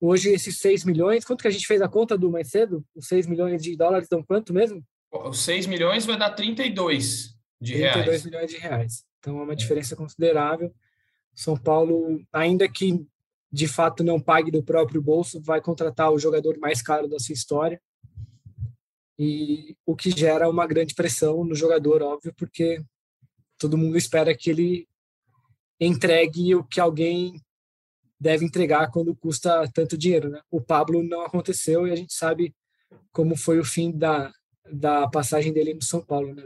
[0.00, 2.84] Hoje, esses 6 milhões, quanto que a gente fez a conta do mais cedo?
[2.94, 4.84] Os 6 milhões de dólares dão quanto mesmo?
[5.10, 7.92] Os 6 milhões vai dar 32 de 32 reais.
[7.94, 9.04] 32 milhões de reais.
[9.18, 10.74] Então, é uma diferença considerável.
[11.34, 13.04] São Paulo, ainda que
[13.50, 17.32] de fato não pague do próprio bolso, vai contratar o jogador mais caro da sua
[17.32, 17.80] história.
[19.18, 22.82] E o que gera uma grande pressão no jogador, óbvio, porque
[23.64, 24.86] todo mundo espera que ele
[25.80, 27.40] entregue o que alguém
[28.20, 30.42] deve entregar quando custa tanto dinheiro, né?
[30.50, 32.54] O Pablo não aconteceu e a gente sabe
[33.10, 34.30] como foi o fim da,
[34.70, 36.42] da passagem dele no São Paulo, né?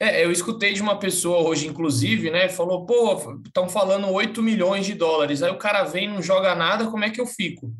[0.00, 2.48] É, eu escutei de uma pessoa hoje, inclusive, né?
[2.48, 5.42] Falou, pô, estão falando 8 milhões de dólares.
[5.42, 7.70] Aí o cara vem não joga nada, como é que eu fico?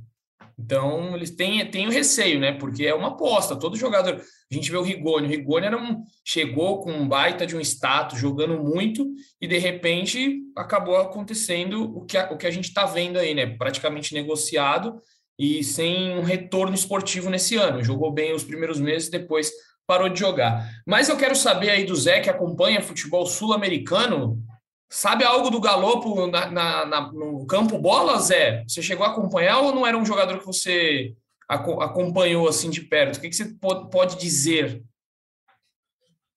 [0.59, 2.53] Então, eles têm, têm o receio, né?
[2.53, 3.55] Porque é uma aposta.
[3.55, 4.21] Todo jogador.
[4.51, 5.27] A gente vê o Rigoni.
[5.27, 9.07] O Rigoni era um, chegou com um baita de um status, jogando muito,
[9.41, 13.35] e de repente acabou acontecendo o que a, o que a gente está vendo aí,
[13.35, 13.47] né?
[13.47, 15.01] Praticamente negociado
[15.39, 17.85] e sem um retorno esportivo nesse ano.
[17.85, 19.53] Jogou bem os primeiros meses, depois
[19.87, 20.69] parou de jogar.
[20.85, 24.43] Mas eu quero saber aí do Zé, que acompanha futebol sul-americano,
[24.91, 28.65] Sabe algo do Galopo na, na, na, no campo bola, Zé?
[28.67, 31.15] Você chegou a acompanhar ou não era um jogador que você
[31.49, 33.17] acompanhou assim de perto?
[33.17, 33.55] O que, que você
[33.91, 34.83] pode dizer?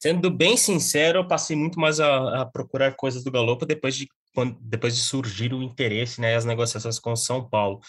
[0.01, 4.07] Sendo bem sincero, eu passei muito mais a, a procurar coisas do Galopo depois de,
[4.33, 7.79] quando, depois de surgir o interesse né, as negociações com o São Paulo.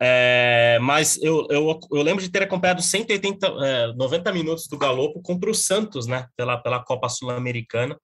[0.00, 5.22] É, mas eu, eu, eu, lembro de ter acompanhado 180, é, 90 minutos do Galopo
[5.22, 6.26] contra o Santos, né?
[6.36, 7.98] Pela, pela Copa Sul-Americana.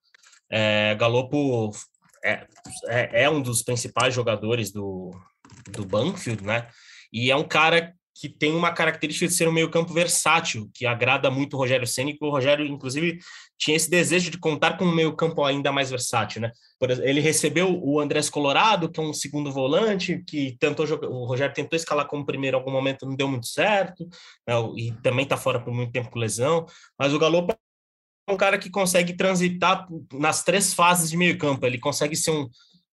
[0.50, 1.70] É, Galopo
[2.24, 2.46] é,
[2.88, 5.10] é, é, um dos principais jogadores do,
[5.70, 6.68] do Banfield, né?
[7.12, 11.30] E é um cara que tem uma característica de ser um meio-campo versátil, que agrada
[11.30, 13.18] muito o Rogério Ceni, que o Rogério, inclusive,
[13.58, 16.52] tinha esse desejo de contar com um meio-campo ainda mais versátil, né?
[16.82, 21.24] Exemplo, ele recebeu o Andrés Colorado, que é um segundo volante, que tentou jogar, o
[21.24, 24.08] Rogério tentou escalar como primeiro em algum momento, não deu muito certo,
[24.46, 24.54] né?
[24.76, 26.66] e também está fora por muito tempo com lesão,
[26.98, 27.46] mas o Galo
[28.28, 32.48] um cara que consegue transitar nas três fases de meio-campo, ele consegue ser um,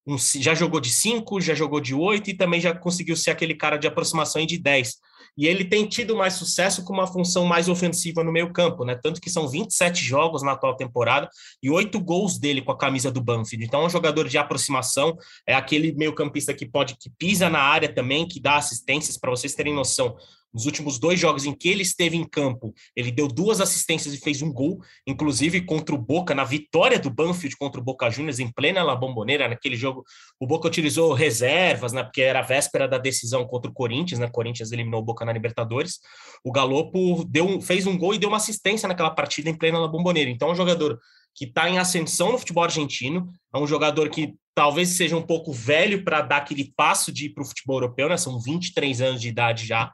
[0.07, 3.53] um, já jogou de 5, já jogou de 8 e também já conseguiu ser aquele
[3.53, 4.95] cara de aproximação de 10
[5.39, 8.99] e ele tem tido mais sucesso com uma função mais ofensiva no meio campo, né?
[9.01, 11.29] Tanto que são 27 jogos na atual temporada
[11.63, 13.65] e oito gols dele com a camisa do Banfield.
[13.65, 17.61] Então é um jogador de aproximação, é aquele meio campista que pode, que pisa na
[17.61, 20.15] área também, que dá assistências, para vocês terem noção.
[20.53, 24.17] Nos últimos dois jogos em que ele esteve em campo, ele deu duas assistências e
[24.17, 28.39] fez um gol, inclusive contra o Boca, na vitória do Banfield contra o Boca Juniors,
[28.39, 30.03] em plena La Bombonera, naquele jogo.
[30.39, 34.25] O Boca utilizou reservas, né, porque era a véspera da decisão contra o Corinthians, né?
[34.25, 35.99] O Corinthians eliminou o Boca na Libertadores.
[36.43, 39.87] O Galopo deu, fez um gol e deu uma assistência naquela partida em plena La
[39.87, 40.29] Bombonera.
[40.29, 40.99] Então, é um jogador
[41.35, 45.53] que está em ascensão no futebol argentino, é um jogador que talvez seja um pouco
[45.53, 48.17] velho para dar aquele passo de ir para o futebol europeu, né?
[48.17, 49.93] São 23 anos de idade já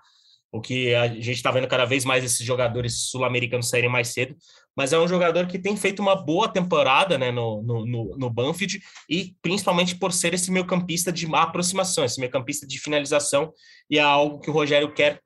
[0.55, 4.35] o que a gente está vendo cada vez mais esses jogadores sul-americanos saírem mais cedo,
[4.73, 8.29] mas é um jogador que tem feito uma boa temporada né, no, no, no, no
[8.29, 8.79] Banfield.
[9.09, 13.51] E principalmente por ser esse meio campista de aproximação, esse meio campista de finalização,
[13.89, 15.19] e é algo que o Rogério quer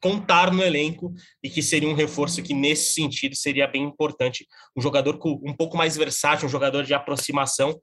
[0.00, 1.12] contar no elenco.
[1.42, 5.76] E que seria um reforço que nesse sentido seria bem importante, um jogador um pouco
[5.76, 7.78] mais versátil, um jogador de aproximação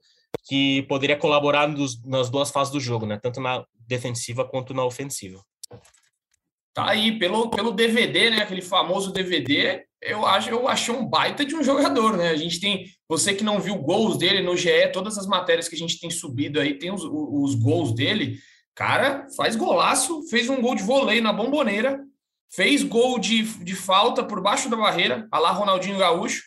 [0.48, 4.84] que poderia colaborar nos, nas duas fases do jogo, né, tanto na defensiva quanto na
[4.84, 5.40] ofensiva.
[6.74, 8.42] Tá aí, pelo, pelo DVD, né?
[8.42, 12.30] Aquele famoso DVD, eu acho eu achei um baita de um jogador, né?
[12.30, 12.86] A gente tem.
[13.08, 16.10] Você que não viu gols dele no GE, todas as matérias que a gente tem
[16.10, 18.38] subido aí, tem os, os gols dele.
[18.74, 22.00] Cara, faz golaço, fez um gol de voleio na bomboneira,
[22.52, 26.42] fez gol de, de falta por baixo da barreira, a lá Ronaldinho Gaúcho.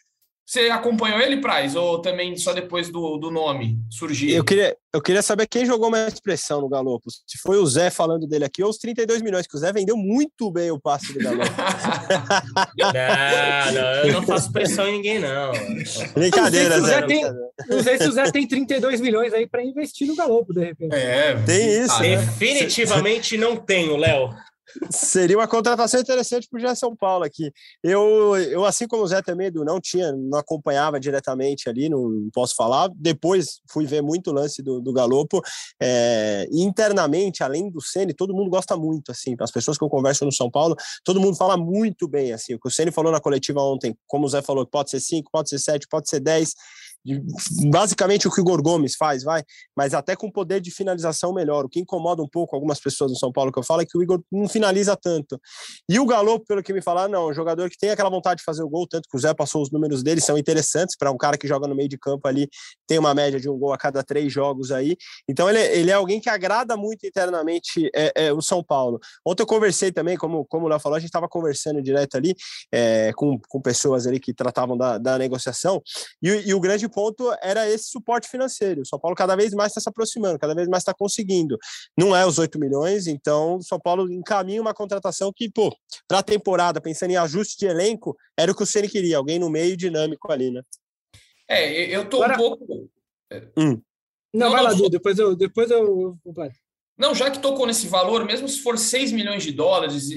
[0.48, 1.76] Você acompanhou ele, Praz?
[1.76, 4.32] Ou também só depois do, do nome surgir?
[4.32, 7.12] Eu queria, eu queria saber quem jogou mais expressão no Galopo.
[7.12, 9.98] Se foi o Zé falando dele aqui ou os 32 milhões, que o Zé vendeu
[9.98, 11.52] muito bem o passe do Galopo.
[12.80, 15.52] não, não, eu não faço pressão em ninguém, não.
[16.14, 17.02] Brincadeira, Zé.
[17.02, 17.24] Tem,
[17.68, 20.96] não sei se o Zé tem 32 milhões aí para investir no Galopo, de repente.
[20.96, 21.94] É, tem isso.
[21.94, 22.18] Ah, né?
[22.20, 24.34] Definitivamente não tenho, Léo.
[24.90, 27.52] Seria uma contratação interessante para o São Paulo aqui.
[27.84, 32.56] Eu, eu, assim como o Zé também, não tinha, não acompanhava diretamente ali, não posso
[32.56, 32.90] falar.
[32.96, 35.42] Depois fui ver muito o lance do, do Galopo.
[35.82, 39.36] É, internamente, além do Ceni, todo mundo gosta muito, assim.
[39.40, 42.54] As pessoas que eu converso no São Paulo, todo mundo fala muito bem, assim.
[42.54, 45.30] O que o Ceni falou na coletiva ontem, como o Zé falou, pode ser 5,
[45.32, 46.54] pode ser 7, pode ser 10
[47.70, 49.44] basicamente o que o Igor Gomes faz, vai,
[49.76, 51.66] mas até com poder de finalização melhor.
[51.66, 53.98] O que incomoda um pouco algumas pessoas no São Paulo que eu falo é que
[53.98, 55.40] o Igor não finaliza tanto.
[55.90, 58.40] E o Galo, pelo que me falaram, não, é um jogador que tem aquela vontade
[58.40, 61.12] de fazer o gol, tanto que o Zé passou os números dele, são interessantes para
[61.12, 62.50] um cara que joga no meio de campo ali,
[62.86, 64.96] tem uma média de um gol a cada três jogos aí.
[65.30, 69.00] Então ele, ele é alguém que agrada muito internamente é, é, o São Paulo.
[69.26, 72.36] Ontem eu conversei também, como, como o Léo falou, a gente estava conversando direto ali
[72.72, 75.82] é, com, com pessoas ali que tratavam da, da negociação,
[76.22, 78.82] e, e o grande ponto era esse suporte financeiro.
[78.82, 81.56] O São Paulo cada vez mais está se aproximando, cada vez mais está conseguindo.
[81.96, 85.72] Não é os 8 milhões, então o São Paulo encaminha uma contratação que, pô,
[86.08, 89.38] para a temporada, pensando em ajuste de elenco, era o que o Ceni queria, alguém
[89.38, 90.64] no meio dinâmico ali, né?
[91.48, 92.34] É, eu tô Agora...
[92.34, 92.90] um pouco.
[93.56, 93.80] Hum.
[94.34, 95.36] Não, não, vai lá, depois eu.
[95.36, 96.18] Depois eu...
[96.98, 100.10] Não, já que tocou nesse valor, mesmo se for 6 milhões de dólares,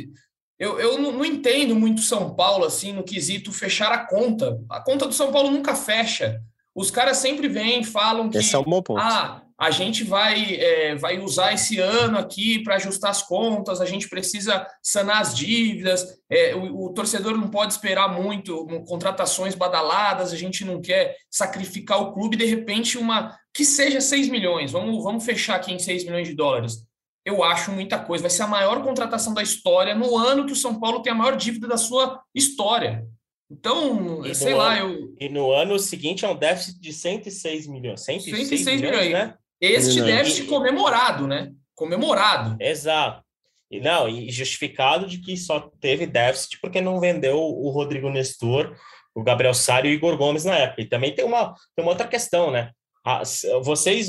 [0.59, 4.59] eu, eu não, não, entendo muito São Paulo assim no quesito fechar a conta.
[4.71, 6.43] A conta do São Paulo nunca fecha.
[6.75, 9.01] Os caras sempre vêm falam que Esse é um bom ponto.
[9.01, 13.85] Ah, a gente vai, é, vai usar esse ano aqui para ajustar as contas, a
[13.85, 20.33] gente precisa sanar as dívidas, é, o, o, torcedor não pode esperar muito, contratações badaladas,
[20.33, 25.05] a gente não quer sacrificar o clube, de repente, uma que seja 6 milhões, vamos,
[25.05, 26.89] vamos fechar aqui em 6 milhões de dólares
[27.25, 28.23] eu acho muita coisa.
[28.23, 31.17] Vai ser a maior contratação da história no ano que o São Paulo tem a
[31.17, 33.07] maior dívida da sua história.
[33.51, 35.17] Então, e sei lá, ano, eu.
[35.19, 38.01] E no ano seguinte é um déficit de 106 milhões.
[38.05, 39.35] 106, 106 milhões, milhões, né?
[39.61, 41.53] Este déficit comemorado, né?
[41.75, 42.57] Comemorado.
[42.61, 43.23] Exato.
[43.71, 48.77] E não, e justificado de que só teve déficit porque não vendeu o Rodrigo Nestor,
[49.15, 50.83] o Gabriel Sari e o Igor Gomes na época.
[50.83, 52.71] E também tem uma, tem uma outra questão, né?
[53.63, 54.09] vocês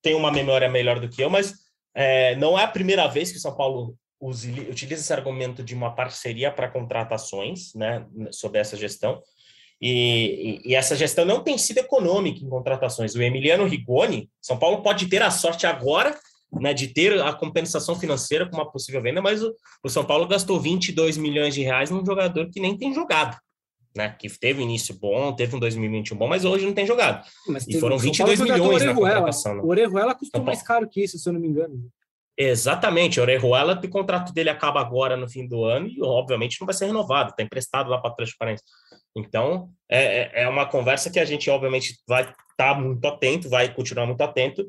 [0.00, 1.54] têm uma memória melhor do que eu, mas
[1.94, 5.94] é, não é a primeira vez que o São Paulo utiliza esse argumento de uma
[5.94, 9.20] parceria para contratações, né, sob essa gestão.
[9.80, 13.16] E, e, e, essa gestão não tem sido econômica em contratações.
[13.16, 16.16] O Emiliano Rigoni, São Paulo pode ter a sorte agora
[16.52, 19.52] né, de ter a compensação financeira com uma possível venda, mas o,
[19.82, 23.36] o, São Paulo gastou 22 milhões de reais num jogador que nem tem jogado.
[23.94, 27.26] Né, que teve início bom, teve um 2021 bom, mas hoje não tem jogado.
[27.46, 29.56] Mas e foram 22 milhões na contratação.
[29.56, 29.62] Né?
[29.62, 31.90] O Orejuela custou mais caro que isso, se eu não me engano.
[32.36, 36.66] Exatamente, o Orejuela, o contrato dele acaba agora no fim do ano e obviamente não
[36.66, 38.64] vai ser renovado, está emprestado lá para a Transparência.
[39.14, 43.50] Então, é, é, é uma conversa que a gente obviamente vai estar tá muito atento,
[43.50, 44.66] vai continuar muito atento,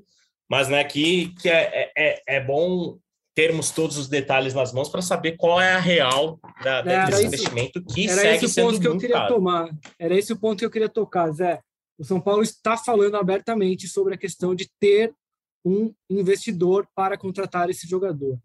[0.49, 2.97] mas né, que, que é, é, é bom
[3.36, 7.26] termos todos os detalhes nas mãos para saber qual é a real da, é, desse
[7.26, 9.36] investimento que era segue esse o ponto que eu queria caro.
[9.36, 9.70] tomar.
[9.97, 11.59] Era esse o ponto que eu queria tocar, Zé.
[11.97, 15.14] O São Paulo está falando abertamente sobre a questão de ter
[15.64, 18.36] um investidor para contratar esse jogador.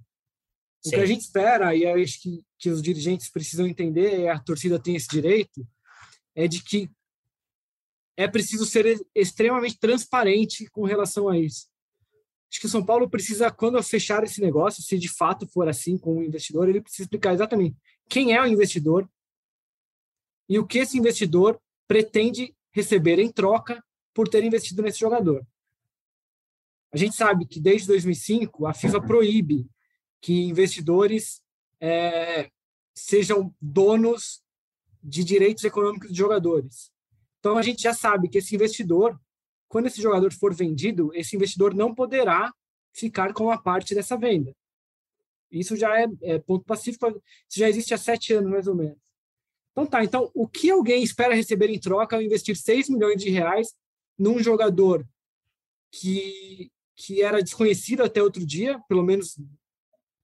[0.84, 0.90] O Sim.
[0.90, 4.78] que a gente espera, e acho que, que os dirigentes precisam entender, e a torcida
[4.78, 5.66] tem esse direito,
[6.34, 6.88] é de que
[8.16, 11.68] é preciso ser extremamente transparente com relação a isso.
[12.50, 15.98] Acho que o São Paulo precisa, quando fechar esse negócio, se de fato for assim
[15.98, 17.76] com o investidor, ele precisa explicar exatamente
[18.08, 19.08] quem é o investidor
[20.48, 25.46] e o que esse investidor pretende receber em troca por ter investido nesse jogador.
[26.92, 29.66] A gente sabe que desde 2005 a FIFA proíbe
[30.20, 31.42] que investidores
[31.80, 32.50] é,
[32.94, 34.42] sejam donos
[35.02, 36.90] de direitos econômicos de jogadores.
[37.38, 39.18] Então a gente já sabe que esse investidor,
[39.68, 42.52] quando esse jogador for vendido, esse investidor não poderá
[42.92, 44.54] ficar com a parte dessa venda.
[45.50, 47.06] Isso já é, é ponto pacífico,
[47.48, 48.98] isso já existe há sete anos mais ou menos.
[49.72, 53.30] Então tá, então o que alguém espera receber em troca ao investir 6 milhões de
[53.30, 53.74] reais
[54.18, 55.06] num jogador
[55.92, 59.38] que que era desconhecido até outro dia, pelo menos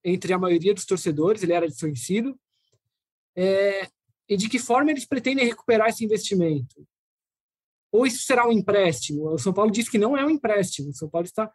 [0.05, 2.39] entre a maioria dos torcedores, ele era desconhecido.
[3.37, 3.89] É,
[4.29, 6.87] e de que forma eles pretendem recuperar esse investimento?
[7.93, 9.29] Ou isso será um empréstimo?
[9.29, 10.91] O São Paulo diz que não é um empréstimo.
[10.91, 11.51] O São Paulo está,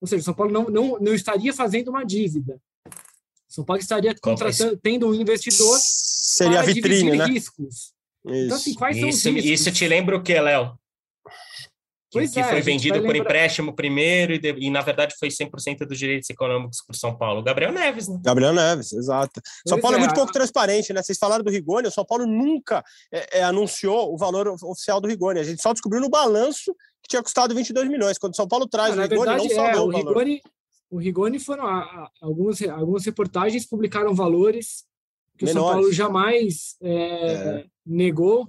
[0.00, 2.60] ou seja, o São Paulo não, não, não estaria fazendo uma dívida.
[2.86, 7.24] O São Paulo estaria contratando, tendo um investidor seria para a vitrine, né?
[7.24, 7.94] riscos.
[8.22, 8.44] Então, isso.
[8.44, 9.50] Então, assim, quais isso, são os riscos?
[9.50, 10.78] Isso te lembra o que, Léo?
[12.10, 15.86] Pois que, é, foi vendido por empréstimo primeiro e, de, e, na verdade, foi 100%
[15.86, 17.42] dos direitos econômicos para São Paulo.
[17.42, 18.18] Gabriel Neves, né?
[18.22, 19.40] Gabriel Neves, exato.
[19.42, 21.02] Pois São Paulo é, é muito pouco transparente, né?
[21.02, 22.82] Vocês falaram do Rigoni, o São Paulo nunca
[23.12, 25.40] é, é, anunciou o valor oficial do Rigoni.
[25.40, 28.18] A gente só descobriu no balanço que tinha custado 22 milhões.
[28.18, 30.40] Quando o São Paulo traz o Rigoni, verdade, não só é, o, o Rigoni,
[30.90, 34.86] o Rigoni foram a, a, algumas, algumas reportagens publicaram valores
[35.36, 35.62] que Menores.
[35.62, 38.48] o São Paulo jamais é, negou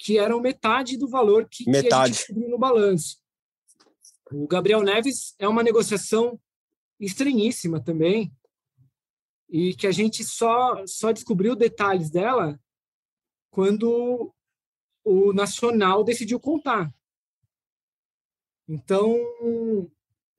[0.00, 1.88] que eram metade do valor que, metade.
[1.88, 3.18] que a gente descobriu no balanço.
[4.32, 6.40] O Gabriel Neves é uma negociação
[6.98, 8.32] estranhíssima também,
[9.48, 12.58] e que a gente só, só descobriu detalhes dela
[13.50, 14.32] quando
[15.04, 16.90] o Nacional decidiu contar.
[18.66, 19.18] Então,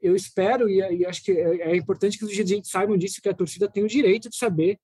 [0.01, 3.29] eu espero, e, e acho que é, é importante que os dirigentes saibam disso, que
[3.29, 4.79] a torcida tem o direito de saber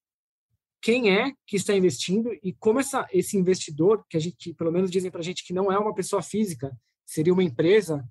[0.82, 4.72] quem é que está investindo e como essa, esse investidor, que a gente, que pelo
[4.72, 6.72] menos dizem para a gente que não é uma pessoa física,
[7.06, 8.08] seria uma empresa,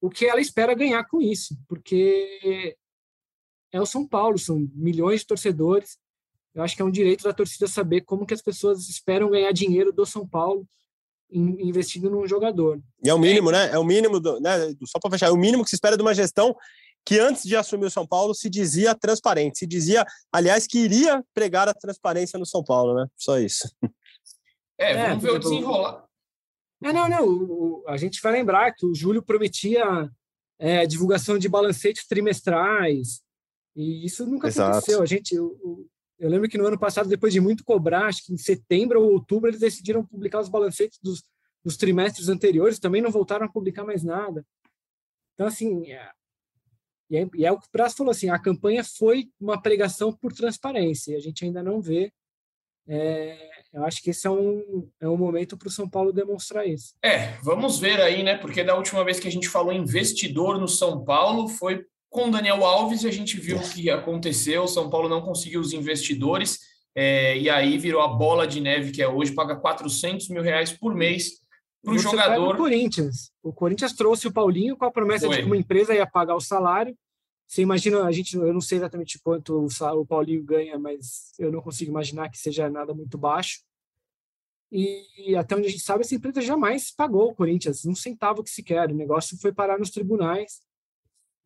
[0.00, 2.76] o que ela espera ganhar com isso, porque
[3.72, 5.98] é o São Paulo, são milhões de torcedores.
[6.54, 9.52] Eu acho que é um direito da torcida saber como que as pessoas esperam ganhar
[9.52, 10.68] dinheiro do São Paulo
[11.30, 12.78] investindo num jogador.
[13.02, 13.70] E é o mínimo, né?
[13.72, 14.50] É o mínimo, do, né?
[14.84, 16.54] Só para fechar, é o mínimo que se espera de uma gestão
[17.04, 21.24] que antes de assumir o São Paulo se dizia transparente, se dizia, aliás, que iria
[21.34, 23.06] pregar a transparência no São Paulo, né?
[23.16, 23.68] Só isso.
[24.78, 26.04] É, vamos é, ver o desenrolar.
[26.82, 27.28] É, não, não.
[27.28, 30.10] O, a gente vai lembrar que o Júlio prometia
[30.58, 33.22] é, divulgação de balancetes trimestrais,
[33.74, 34.70] e isso nunca Exato.
[34.70, 35.02] aconteceu.
[35.02, 35.88] A gente, eu,
[36.18, 39.12] eu, lembro que no ano passado, depois de muito cobrar, acho que em setembro ou
[39.12, 41.22] outubro, eles decidiram publicar os balancetes dos,
[41.64, 44.44] dos trimestres anteriores, também não voltaram a publicar mais nada.
[45.34, 46.10] Então, assim, é,
[47.12, 50.32] e é, e o que o Prazo falou assim: a campanha foi uma pregação por
[50.32, 52.12] transparência, e a gente ainda não vê
[52.88, 53.36] é,
[53.72, 56.94] eu acho que esse é um, é um momento para o São Paulo demonstrar isso.
[57.02, 58.36] É, vamos ver aí, né?
[58.36, 62.64] Porque da última vez que a gente falou investidor no São Paulo foi com Daniel
[62.64, 64.64] Alves e a gente viu o que aconteceu.
[64.64, 66.58] O São Paulo não conseguiu os investidores
[66.94, 70.72] é, e aí virou a bola de neve que é hoje, paga 400 mil reais
[70.72, 71.41] por mês
[71.82, 72.54] para o jogador.
[72.54, 73.32] O Corinthians.
[73.42, 75.36] O Corinthians trouxe o Paulinho com a promessa foi.
[75.36, 76.96] de que uma empresa ia pagar o salário
[77.52, 81.60] você imagina, a gente, eu não sei exatamente quanto o Paulinho ganha, mas eu não
[81.60, 83.60] consigo imaginar que seja nada muito baixo.
[84.70, 88.48] E até onde a gente sabe, essa empresa jamais pagou o Corinthians, um centavo que
[88.48, 88.90] sequer.
[88.90, 90.62] O negócio foi parar nos tribunais.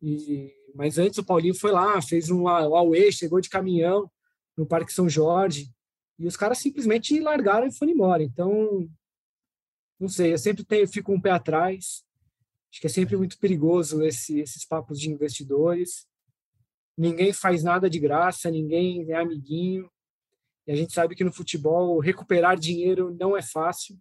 [0.01, 4.09] E Mas antes o Paulinho foi lá, fez um Huawei, chegou de caminhão
[4.55, 5.69] no Parque São Jorge,
[6.17, 8.23] e os caras simplesmente largaram e foram embora.
[8.23, 8.89] Então,
[9.99, 12.03] não sei, eu sempre tenho, fico um pé atrás.
[12.71, 16.07] Acho que é sempre muito perigoso esse, esses papos de investidores.
[16.97, 19.89] Ninguém faz nada de graça, ninguém é amiguinho.
[20.67, 23.97] E a gente sabe que no futebol recuperar dinheiro não é fácil.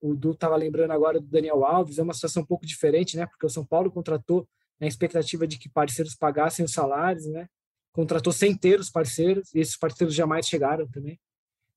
[0.00, 3.26] O Du estava lembrando agora do Daniel Alves, é uma situação um pouco diferente, né?
[3.26, 4.48] Porque o São Paulo contratou
[4.78, 7.48] na expectativa de que parceiros pagassem os salários, né?
[7.92, 11.18] Contratou sem ter os parceiros, e esses parceiros jamais chegaram também.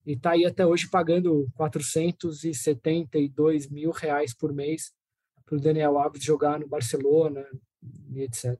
[0.05, 4.93] E está aí até hoje pagando 472 mil reais por mês
[5.45, 7.45] para o Daniel Alves jogar no Barcelona
[8.11, 8.57] e etc.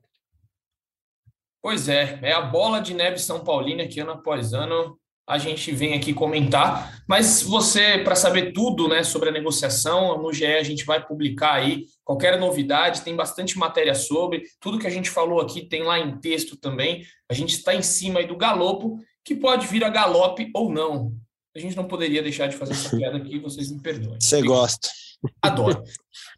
[1.62, 4.98] Pois é, é a bola de neve São Paulina que ano após ano
[5.30, 7.04] a gente vem aqui comentar.
[7.08, 11.52] Mas você, para saber tudo né, sobre a negociação, no GE a gente vai publicar
[11.52, 14.42] aí qualquer novidade, tem bastante matéria sobre.
[14.58, 17.04] Tudo que a gente falou aqui tem lá em texto também.
[17.30, 21.12] A gente está em cima aí do galopo, que pode vir a galope ou não.
[21.54, 24.18] A gente não poderia deixar de fazer essa piada aqui, vocês me perdoem.
[24.20, 24.88] Você gosta.
[25.42, 25.82] Adoro.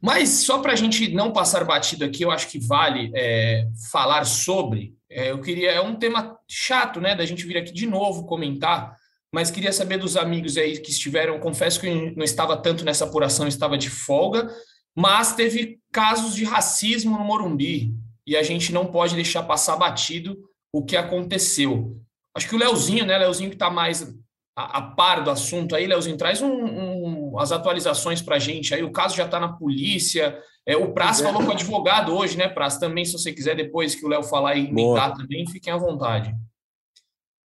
[0.01, 4.25] Mas só para a gente não passar batido aqui, eu acho que vale é, falar
[4.25, 4.95] sobre.
[5.09, 5.71] É, eu queria.
[5.71, 7.15] É um tema chato, né?
[7.15, 8.97] Da gente vir aqui de novo comentar,
[9.33, 11.39] mas queria saber dos amigos aí que estiveram.
[11.39, 14.53] Confesso que não estava tanto nessa apuração, estava de folga,
[14.97, 17.95] mas teve casos de racismo no Morumbi
[18.27, 20.37] e a gente não pode deixar passar batido
[20.73, 21.97] o que aconteceu.
[22.35, 23.19] Acho que o Leozinho, né?
[23.19, 24.13] Leozinho que está mais
[24.55, 28.75] a, a, par do assunto aí, Leozinho, traz um, um, as atualizações para a gente.
[28.75, 30.39] Aí o caso já está na polícia.
[30.67, 31.25] É, o Praz é.
[31.25, 32.79] falou com o advogado hoje, né, Praz?
[32.79, 36.35] Também, se você quiser, depois que o Léo falar e imitar também, fiquem à vontade.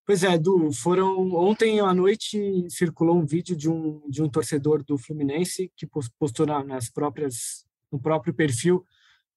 [0.05, 4.81] Pois é, Du, foram ontem à noite circulou um vídeo de um, de um torcedor
[4.81, 5.85] do Fluminense que
[6.17, 8.85] postou nas próprias no próprio perfil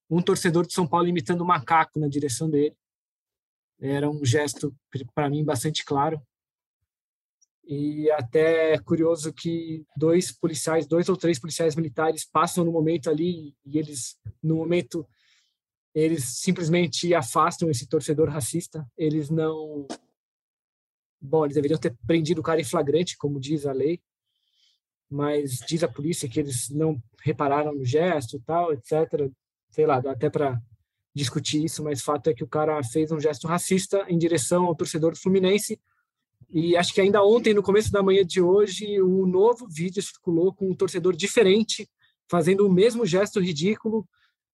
[0.09, 2.77] um torcedor de São Paulo imitando um macaco na direção dele.
[3.81, 4.75] Era um gesto
[5.15, 6.21] para mim bastante claro.
[7.65, 13.09] E até é curioso que dois policiais, dois ou três policiais militares passam no momento
[13.09, 15.07] ali e eles, no momento,
[15.95, 18.87] eles simplesmente afastam esse torcedor racista.
[18.97, 19.87] Eles não.
[21.21, 24.01] Bom, eles deveriam ter prendido o cara em flagrante, como diz a lei,
[25.09, 29.31] mas diz a polícia que eles não repararam no gesto, tal, etc.
[29.71, 30.61] Sei lá, dá até para
[31.15, 34.75] discutir isso, mas fato é que o cara fez um gesto racista em direção ao
[34.75, 35.79] torcedor do Fluminense
[36.53, 40.53] e acho que ainda ontem, no começo da manhã de hoje, um novo vídeo circulou
[40.53, 41.89] com um torcedor diferente,
[42.29, 44.07] fazendo o mesmo gesto ridículo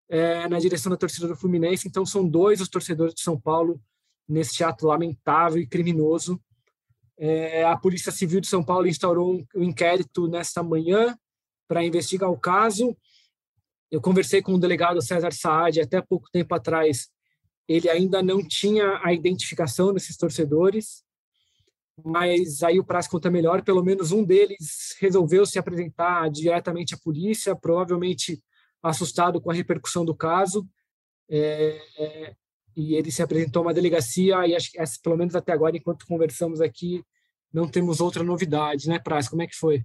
[0.07, 1.87] é, na direção da torcida do Fluminense.
[1.87, 3.81] Então, são dois os torcedores de São Paulo
[4.29, 6.39] nesse ato lamentável e criminoso.
[7.17, 11.17] É, a Polícia Civil de São Paulo instaurou um, um inquérito nesta manhã
[11.67, 12.95] para investigar o caso.
[13.89, 17.09] Eu conversei com o delegado César Saad até pouco tempo atrás.
[17.67, 21.06] Ele ainda não tinha a identificação desses torcedores
[22.05, 23.63] mas aí o prazo conta melhor.
[23.63, 28.41] Pelo menos um deles resolveu se apresentar diretamente à polícia, provavelmente
[28.81, 30.67] assustado com a repercussão do caso.
[31.29, 32.35] É, é,
[32.75, 36.05] e ele se apresentou a uma delegacia e acho que pelo menos até agora, enquanto
[36.05, 37.03] conversamos aqui,
[37.51, 39.27] não temos outra novidade, né, Praz?
[39.27, 39.83] Como é que foi?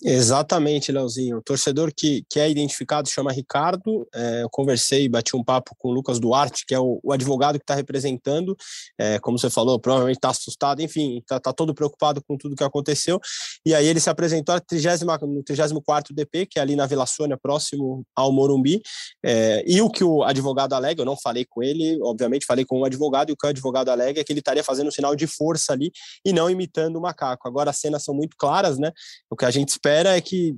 [0.00, 1.38] Exatamente, Leozinho.
[1.38, 4.06] O torcedor que, que é identificado chama Ricardo.
[4.14, 7.58] É, eu conversei, bati um papo com o Lucas Duarte, que é o, o advogado
[7.58, 8.56] que está representando.
[8.96, 12.62] É, como você falou, provavelmente está assustado, enfim, está tá todo preocupado com tudo que
[12.62, 13.18] aconteceu.
[13.66, 14.54] E aí ele se apresentou
[15.22, 18.80] no 34 DP, que é ali na Vila Sônia, próximo ao Morumbi.
[19.24, 22.80] É, e o que o advogado alega, eu não falei com ele, obviamente falei com
[22.80, 25.16] o advogado, e o que o advogado alega é que ele estaria fazendo um sinal
[25.16, 25.90] de força ali
[26.24, 27.48] e não imitando o macaco.
[27.48, 28.92] Agora as cenas são muito claras, né?
[29.28, 30.54] O que a gente espera espera é que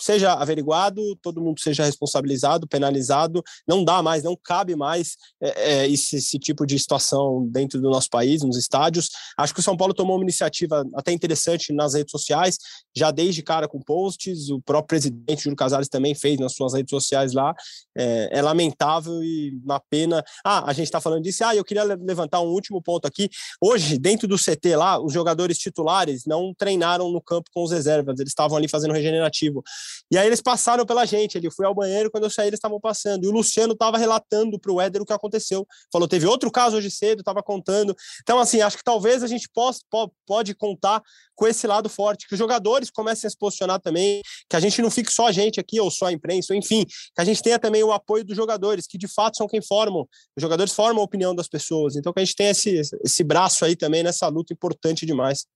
[0.00, 3.42] seja averiguado, todo mundo seja responsabilizado, penalizado.
[3.66, 7.90] Não dá mais, não cabe mais é, é, esse, esse, tipo de situação dentro do
[7.90, 9.10] nosso país, nos estádios.
[9.36, 12.58] Acho que o São Paulo tomou uma iniciativa até interessante nas redes sociais,
[12.96, 14.50] já desde cara com posts.
[14.50, 17.54] O próprio presidente Júlio Casares também fez nas suas redes sociais lá.
[17.96, 20.24] É, é lamentável e uma pena.
[20.44, 21.44] Ah, a gente está falando disso.
[21.44, 23.28] Ah, eu queria levantar um último ponto aqui.
[23.60, 28.18] Hoje, dentro do CT lá, os jogadores titulares não treinaram no campo com os reservas,
[28.18, 29.62] eles estavam ali fazendo regenerativo.
[30.10, 31.36] E aí eles passaram pela gente.
[31.36, 33.24] Ele foi ao banheiro, quando eu saí, eles estavam passando.
[33.24, 35.66] E o Luciano estava relatando para o Éder o que aconteceu.
[35.92, 37.94] Falou: teve outro caso hoje cedo, estava contando.
[38.22, 39.80] Então, assim, acho que talvez a gente possa,
[40.26, 41.02] pode contar
[41.38, 44.20] com esse lado forte, que os jogadores comecem a se posicionar também,
[44.50, 47.20] que a gente não fique só a gente aqui, ou só a imprensa, enfim, que
[47.20, 50.02] a gente tenha também o apoio dos jogadores, que de fato são quem formam.
[50.36, 51.94] Os jogadores formam a opinião das pessoas.
[51.94, 55.46] Então, que a gente tenha esse, esse braço aí também nessa luta importante demais.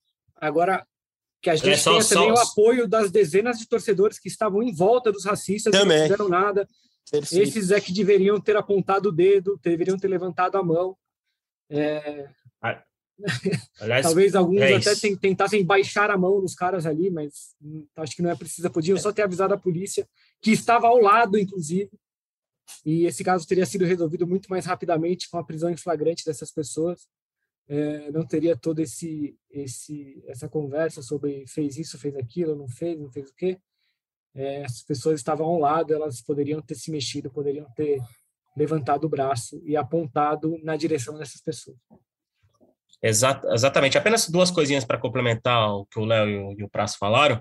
[0.40, 0.86] Agora,
[1.43, 4.72] que a gente é, tenha também o apoio das dezenas de torcedores que estavam em
[4.72, 5.99] volta dos racistas também.
[5.99, 6.68] não fizeram nada.
[7.11, 7.43] Perfeito.
[7.43, 10.97] Esses é que deveriam ter apontado o dedo, deveriam ter levantado a mão.
[11.68, 12.28] É...
[13.80, 18.16] Aliás, Talvez alguns é até tentassem baixar a mão nos caras ali, mas hum, acho
[18.16, 18.70] que não é preciso.
[18.70, 20.09] Podiam só ter avisado a polícia,
[20.40, 21.90] que estava ao lado, inclusive.
[22.84, 26.51] E esse caso teria sido resolvido muito mais rapidamente com a prisão em flagrante dessas
[26.51, 27.07] pessoas.
[27.72, 33.00] É, não teria todo esse, esse essa conversa sobre fez isso, fez aquilo, não fez,
[33.00, 33.58] não fez o quê.
[34.34, 37.98] É, as pessoas estavam ao lado, elas poderiam ter se mexido, poderiam ter
[38.54, 41.78] levantado o braço e apontado na direção dessas pessoas.
[43.02, 43.96] Exat, exatamente.
[43.96, 47.40] Apenas duas coisinhas para complementar o que o Léo e o Prazo falaram.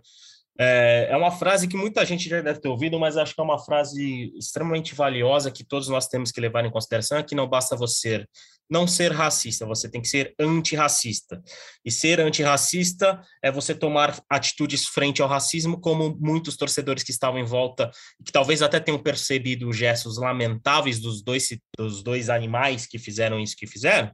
[0.58, 3.44] É, é, uma frase que muita gente já deve ter ouvido, mas acho que é
[3.44, 7.50] uma frase extremamente valiosa que todos nós temos que levar em consideração, é que não
[7.50, 8.26] basta você
[8.72, 11.44] não ser racista, você tem que ser antirracista.
[11.84, 17.38] E ser antirracista é você tomar atitudes frente ao racismo, como muitos torcedores que estavam
[17.38, 17.92] em volta,
[18.26, 23.42] que talvez até tenham percebido os gestos lamentáveis dos dois, dos dois animais que fizeram
[23.42, 24.10] isso que fizeram,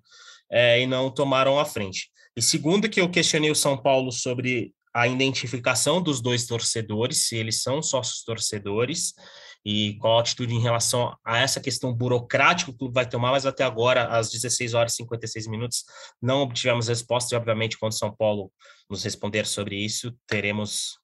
[0.51, 2.10] é, e não tomaram a frente.
[2.36, 7.36] E segundo que eu questionei o São Paulo sobre a identificação dos dois torcedores, se
[7.36, 9.14] eles são sócios torcedores,
[9.70, 13.32] e qual a atitude em relação a essa questão burocrática que o clube vai tomar,
[13.32, 15.84] mas até agora, às 16 horas e 56 minutos,
[16.22, 18.49] não obtivemos resposta, e obviamente, quando São Paulo
[18.89, 20.97] nos responder sobre isso, teremos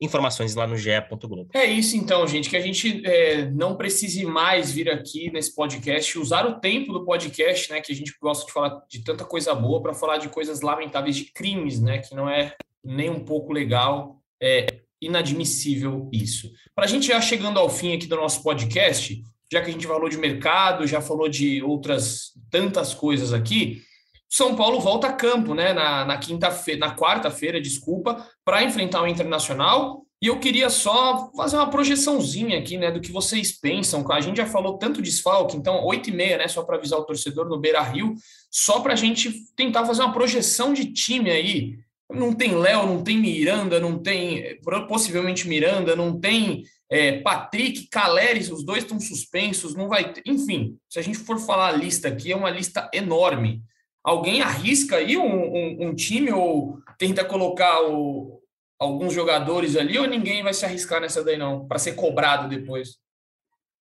[0.00, 1.50] informações lá no ge.globo.
[1.52, 6.18] É isso então, gente, que a gente é, não precise mais vir aqui nesse podcast,
[6.18, 9.54] usar o tempo do podcast, né, que a gente gosta de falar de tanta coisa
[9.54, 13.52] boa, para falar de coisas lamentáveis, de crimes, né, que não é nem um pouco
[13.52, 16.50] legal, é inadmissível isso.
[16.74, 19.86] Para a gente já chegando ao fim aqui do nosso podcast, já que a gente
[19.86, 23.82] falou de mercado, já falou de outras tantas coisas aqui,
[24.28, 25.72] são Paulo volta a campo, né?
[25.72, 30.04] Na, na quinta-feira, na quarta-feira, desculpa, para enfrentar o Internacional.
[30.20, 34.04] E eu queria só fazer uma projeçãozinha aqui, né, do que vocês pensam.
[34.10, 37.04] A gente já falou tanto desfalque, então oito e meia, né, só para avisar o
[37.04, 38.14] torcedor no Beira Rio,
[38.50, 41.78] só para a gente tentar fazer uma projeção de time aí.
[42.10, 48.40] Não tem Léo, não tem Miranda, não tem possivelmente Miranda, não tem é, Patrick, Caleri,
[48.52, 50.22] os dois estão suspensos, não vai ter.
[50.24, 53.62] Enfim, se a gente for falar a lista aqui, é uma lista enorme.
[54.04, 58.40] Alguém arrisca aí um, um, um time ou tenta colocar o,
[58.78, 62.98] alguns jogadores ali ou ninguém vai se arriscar nessa daí não, para ser cobrado depois?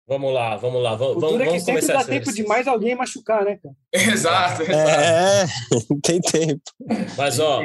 [0.05, 2.95] Vamos lá, vamos lá, vamos, o vamos, é que sempre dá tempo de mais alguém
[2.95, 3.75] machucar, né, cara?
[3.93, 4.89] Exato, exato.
[4.89, 5.45] É,
[6.03, 6.61] tem tempo.
[7.15, 7.61] Mas, ó,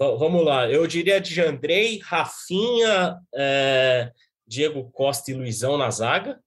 [0.00, 4.10] vamos lá, eu diria de Jandrei, Rafinha, é,
[4.46, 6.40] Diego Costa e Luizão na zaga.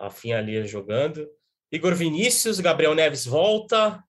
[0.00, 1.28] Rafinha ali jogando.
[1.70, 4.02] Igor Vinícius, Gabriel Neves volta,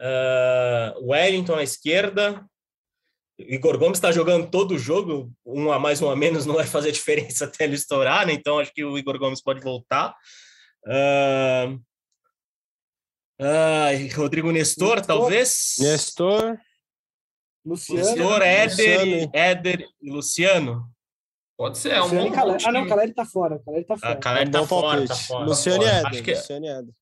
[0.00, 2.44] uh, Wellington à esquerda.
[3.38, 6.66] Igor Gomes está jogando todo o jogo, um a mais, um a menos, não vai
[6.66, 8.32] fazer diferença até ele estourar, né?
[8.32, 10.14] Então acho que o Igor Gomes pode voltar.
[10.86, 11.80] Uh,
[13.40, 15.76] uh, Rodrigo Nestor, Nestor, talvez.
[15.78, 16.58] Nestor.
[17.64, 18.04] Luciano.
[18.04, 20.88] Nestor, Éder, Éder e Luciano.
[21.56, 22.32] Pode ser, é um bom,
[22.64, 23.56] Ah, não, o Caleri tá fora.
[23.56, 24.12] O Caleri tá fora.
[24.12, 25.44] A Caleri tá, fora, tá fora.
[25.44, 26.06] Luciano e Éder.
[26.06, 26.94] Acho que, Luciano Éder.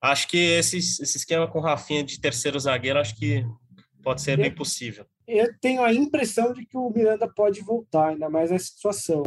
[0.00, 3.44] Acho que esse, esse esquema com o Rafinha de terceiro zagueiro, acho que
[4.02, 5.06] pode ser eu, bem possível.
[5.26, 9.24] Eu tenho a impressão de que o Miranda pode voltar, ainda mais nessa situação.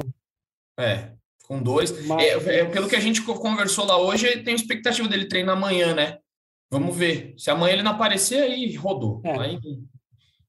[0.79, 1.11] É,
[1.47, 2.05] com dois.
[2.05, 2.23] Mas...
[2.23, 6.19] É, é, pelo que a gente conversou lá hoje, tem expectativa dele treinar amanhã, né?
[6.69, 7.33] Vamos ver.
[7.37, 9.21] Se amanhã ele não aparecer, aí rodou.
[9.25, 9.37] É.
[9.37, 9.59] Aí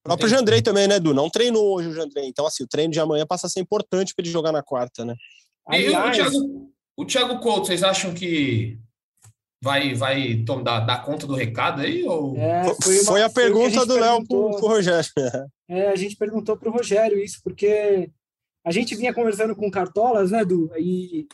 [0.05, 1.15] o próprio Jandrei também, né, Edu?
[1.15, 2.27] Não treinou hoje o Jandrei.
[2.27, 5.05] Então, assim, o treino de amanhã passa a ser importante para ele jogar na quarta,
[5.05, 5.15] né?
[5.67, 6.09] Aliás...
[6.09, 8.77] o, Thiago, o Thiago Couto, vocês acham que
[9.63, 12.05] vai, vai dar, dar conta do recado aí?
[12.05, 12.37] Ou...
[12.37, 15.09] É, foi, uma, foi, a pergunta a do Léo pro, pro Rogério.
[15.69, 18.11] É, a gente perguntou pro Rogério isso, porque
[18.63, 20.71] a gente vinha conversando com Cartolas, né, Edu?
[20.77, 21.27] E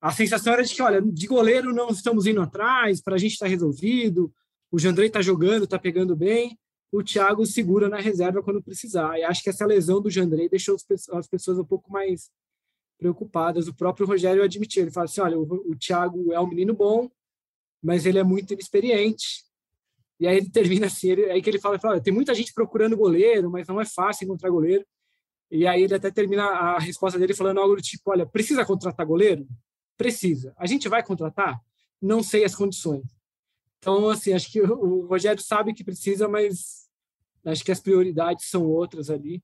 [0.00, 3.32] a sensação era de que, olha, de goleiro não estamos indo atrás, para a gente
[3.32, 4.32] está resolvido,
[4.72, 6.56] o Jandrei está jogando, está pegando bem
[6.92, 9.18] o Thiago segura na reserva quando precisar.
[9.18, 10.76] E acho que essa lesão do Jandrei deixou
[11.12, 12.30] as pessoas um pouco mais
[12.98, 13.68] preocupadas.
[13.68, 17.08] O próprio Rogério admitiu, ele fala assim, olha, o, Thiago é um menino bom,
[17.82, 19.44] mas ele é muito inexperiente.
[20.18, 22.96] E aí ele termina assim, ele, aí que ele fala, fala tem muita gente procurando
[22.96, 24.84] goleiro, mas não é fácil encontrar goleiro.
[25.50, 29.06] E aí ele até termina a resposta dele falando algo do tipo, olha, precisa contratar
[29.06, 29.48] goleiro?
[29.96, 30.52] Precisa.
[30.56, 31.58] A gente vai contratar?
[32.00, 33.19] Não sei as condições.
[33.80, 36.86] Então, assim, acho que o Rogério sabe que precisa, mas
[37.44, 39.42] acho que as prioridades são outras ali.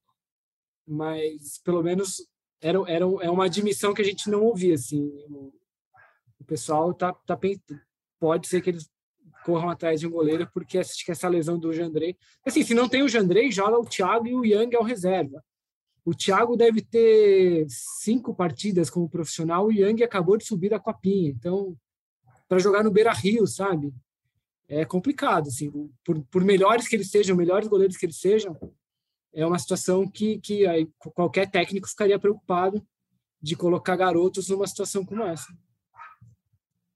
[0.87, 2.29] Mas, pelo menos,
[2.61, 5.03] era, era, é uma admissão que a gente não ouvia, assim.
[5.31, 5.53] O,
[6.39, 7.39] o pessoal tá, tá
[8.21, 8.91] pode ser que eles
[9.43, 12.17] corram atrás de um goleiro, porque acho que essa lesão do Jandrei...
[12.45, 15.43] Assim, se não tem o Jandrei, joga o Thiago e o Yang ao reserva.
[16.05, 19.67] O Thiago deve ter cinco partidas como profissional.
[19.67, 21.31] O Yang acabou de subir da copinha.
[21.31, 21.77] Então,
[22.49, 23.93] para jogar no Beira Rio, sabe?
[24.69, 25.49] É complicado.
[25.49, 25.71] Assim,
[26.05, 28.57] por, por melhores que eles sejam, melhores goleiros que eles sejam,
[29.33, 30.65] é uma situação que, que
[31.15, 32.85] qualquer técnico ficaria preocupado
[33.41, 35.47] de colocar garotos numa situação como essa.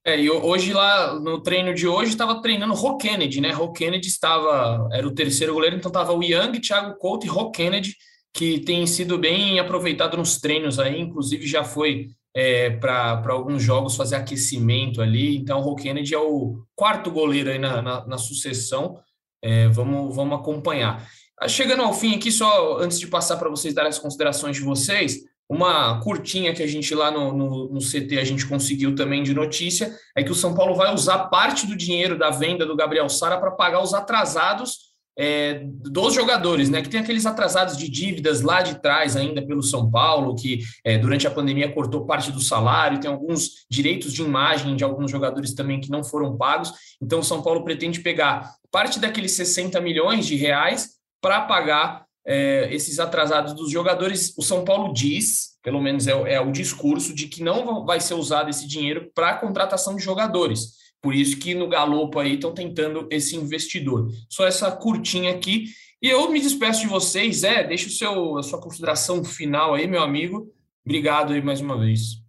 [0.05, 3.53] É, e hoje lá no treino de hoje estava treinando Ro Kennedy, né?
[3.53, 7.51] Ro Kennedy estava, era o terceiro goleiro, então estava o Young, Thiago Couto e Ro
[7.51, 7.95] Kennedy,
[8.33, 13.97] que tem sido bem aproveitado nos treinos aí, inclusive já foi é, para alguns jogos
[13.97, 15.37] fazer aquecimento ali.
[15.37, 18.99] Então o Kennedy é o quarto goleiro aí na, na, na sucessão.
[19.43, 21.07] É, vamos, vamos acompanhar.
[21.49, 25.21] Chegando ao fim aqui, só antes de passar para vocês darem as considerações de vocês,
[25.49, 29.35] uma curtinha que a gente lá no, no, no, CT a gente conseguiu também de
[29.35, 33.09] notícia é que o São Paulo vai usar parte do dinheiro da venda do Gabriel
[33.09, 34.90] Sara para pagar os atrasados
[35.23, 36.81] é, dos jogadores, né?
[36.81, 40.97] Que tem aqueles atrasados de dívidas lá de trás ainda pelo São Paulo, que é,
[40.97, 45.53] durante a pandemia cortou parte do salário, tem alguns direitos de imagem de alguns jogadores
[45.53, 46.73] também que não foram pagos.
[47.03, 52.73] Então o São Paulo pretende pegar parte daqueles 60 milhões de reais para pagar é,
[52.73, 57.27] esses atrasados dos jogadores, o São Paulo diz, pelo menos é, é o discurso, de
[57.27, 60.81] que não vai ser usado esse dinheiro para contratação de jogadores.
[61.03, 64.11] Por isso que no Galopo aí estão tentando esse investidor.
[64.29, 65.67] Só essa curtinha aqui.
[66.03, 67.43] E eu me despeço de vocês.
[67.43, 70.53] É, deixa o seu, a sua consideração final aí, meu amigo.
[70.85, 72.21] Obrigado aí mais uma vez.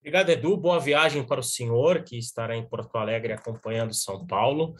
[0.00, 0.56] Obrigado, Edu.
[0.56, 4.74] Boa viagem para o senhor, que estará em Porto Alegre acompanhando São Paulo.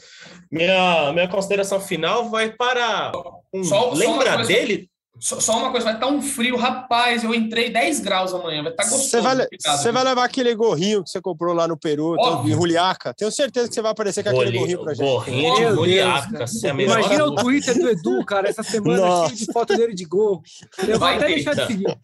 [0.51, 3.12] Minha, minha consideração final vai para.
[3.53, 4.91] Um, só, lembra só dele?
[5.18, 7.22] Só, uma coisa, vai estar um frio, rapaz.
[7.22, 9.08] Eu entrei 10 graus amanhã, vai estar gostoso.
[9.08, 13.12] Você vai, vai levar aquele gorrinho que você comprou lá no Peru, em Juliaca.
[13.12, 15.06] Tenho certeza que você vai aparecer com aquele gorrinho pra gente.
[15.06, 16.44] Gorrinho de Juliaca.
[16.64, 20.42] É Imagina o Twitter do Edu, cara, essa semana cheio de foto dele de gol.
[20.88, 21.98] Eu vai vou até deixar de seguir.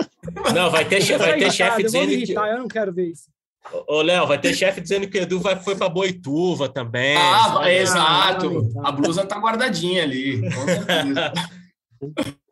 [0.55, 2.33] Não, vai ter, vai ter chefe dizendo que.
[2.33, 3.31] Eu não quero ver isso.
[3.89, 7.17] Ô, Léo, vai ter chefe dizendo que o Edu vai, foi para Boituva também.
[7.17, 8.71] Ah, vai, exato.
[8.85, 10.41] A blusa tá guardadinha ali.
[10.43, 11.33] Com certeza.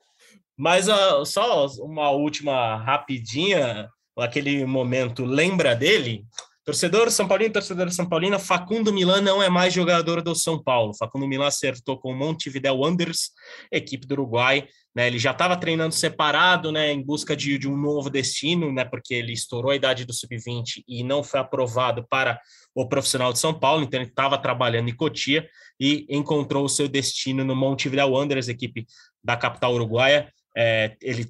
[0.57, 6.25] Mas uh, só uma última rapidinha, aquele momento, lembra dele?
[6.65, 10.95] Torcedor São Paulino, torcedor São Paulina, Facundo Milan não é mais jogador do São Paulo.
[10.95, 13.33] Facundo Milan acertou com o Montevideo Wanderers,
[13.71, 14.67] equipe do Uruguai.
[14.97, 18.85] Né, ele já estava treinando separado, né, em busca de, de, um novo destino, né,
[18.85, 22.41] porque ele estourou a idade do sub-20 e não foi aprovado para
[22.73, 25.49] o profissional de São Paulo, então ele estava trabalhando em Cotia
[25.81, 28.87] e encontrou o seu destino no Montevideo Wanderers, equipe
[29.23, 30.33] da capital uruguaia.
[30.57, 31.29] É, ele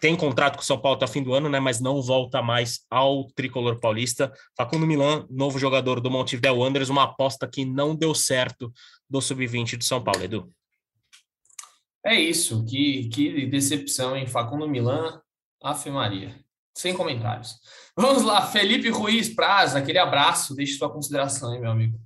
[0.00, 2.42] tem contrato com o São Paulo até o fim do ano, né, mas não volta
[2.42, 4.32] mais ao tricolor paulista.
[4.56, 8.72] Facundo Milan, novo jogador do Montevideo Wanderers, uma aposta que não deu certo
[9.08, 10.48] do sub-20 do São Paulo, Edu.
[12.04, 15.20] É isso, que, que decepção, em Facundo Milan,
[15.62, 16.34] Afe Maria.
[16.76, 17.54] Sem comentários.
[17.96, 21.98] Vamos lá, Felipe Ruiz Praza, aquele abraço, deixe sua consideração meu amigo.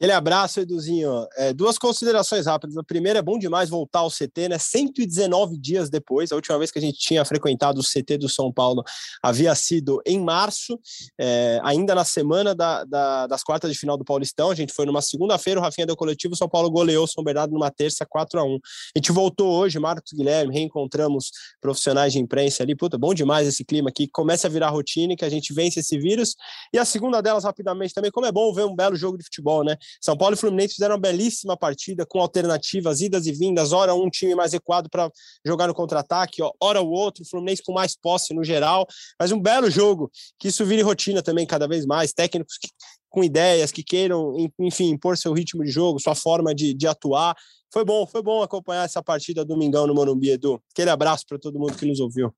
[0.00, 1.26] Aquele abraço, Eduzinho.
[1.36, 2.74] É, duas considerações rápidas.
[2.78, 4.58] A primeira é bom demais voltar ao CT, né?
[4.58, 6.32] 119 dias depois.
[6.32, 8.82] A última vez que a gente tinha frequentado o CT do São Paulo
[9.22, 10.80] havia sido em março,
[11.20, 14.50] é, ainda na semana da, da, das quartas de final do Paulistão.
[14.50, 17.22] A gente foi numa segunda-feira, o Rafinha deu coletivo, o São Paulo goleou o São
[17.22, 18.58] Bernardo numa terça, 4 a 1 A
[18.98, 21.30] gente voltou hoje, Marcos Guilherme, reencontramos
[21.60, 22.74] profissionais de imprensa ali.
[22.74, 24.08] Puta, bom demais esse clima aqui.
[24.08, 26.36] Começa a virar rotina, que a gente vence esse vírus.
[26.72, 29.62] E a segunda delas, rapidamente, também, como é bom ver um belo jogo de futebol,
[29.62, 29.76] né?
[30.00, 34.10] São Paulo e Fluminense fizeram uma belíssima partida com alternativas, idas e vindas, hora um
[34.10, 35.10] time mais equado para
[35.44, 38.86] jogar no contra-ataque, hora o outro, Fluminense com mais posse no geral,
[39.18, 42.68] mas um belo jogo, que isso vire rotina também cada vez mais, técnicos que,
[43.08, 47.34] com ideias, que queiram, enfim, impor seu ritmo de jogo, sua forma de, de atuar.
[47.72, 50.62] Foi bom, foi bom acompanhar essa partida domingão no Morumbi, Edu.
[50.72, 52.32] Aquele abraço para todo mundo que nos ouviu.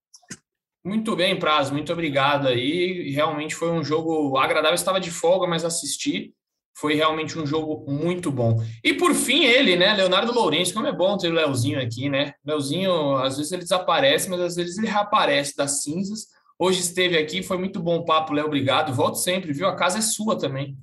[0.84, 3.10] Muito bem, Praz, muito obrigado aí.
[3.10, 4.74] Realmente foi um jogo agradável.
[4.74, 6.34] Estava de folga, mas assisti.
[6.74, 8.62] Foi realmente um jogo muito bom.
[8.82, 9.94] E por fim, ele, né?
[9.94, 12.32] Leonardo Lourenço, como é bom ter o Leozinho aqui, né?
[12.44, 16.26] Leozinho, às vezes ele desaparece, mas às vezes ele reaparece das cinzas.
[16.58, 18.46] Hoje esteve aqui, foi muito bom o papo, Léo.
[18.46, 18.94] Obrigado.
[18.94, 19.66] Volte sempre, viu?
[19.66, 20.76] A casa é sua também.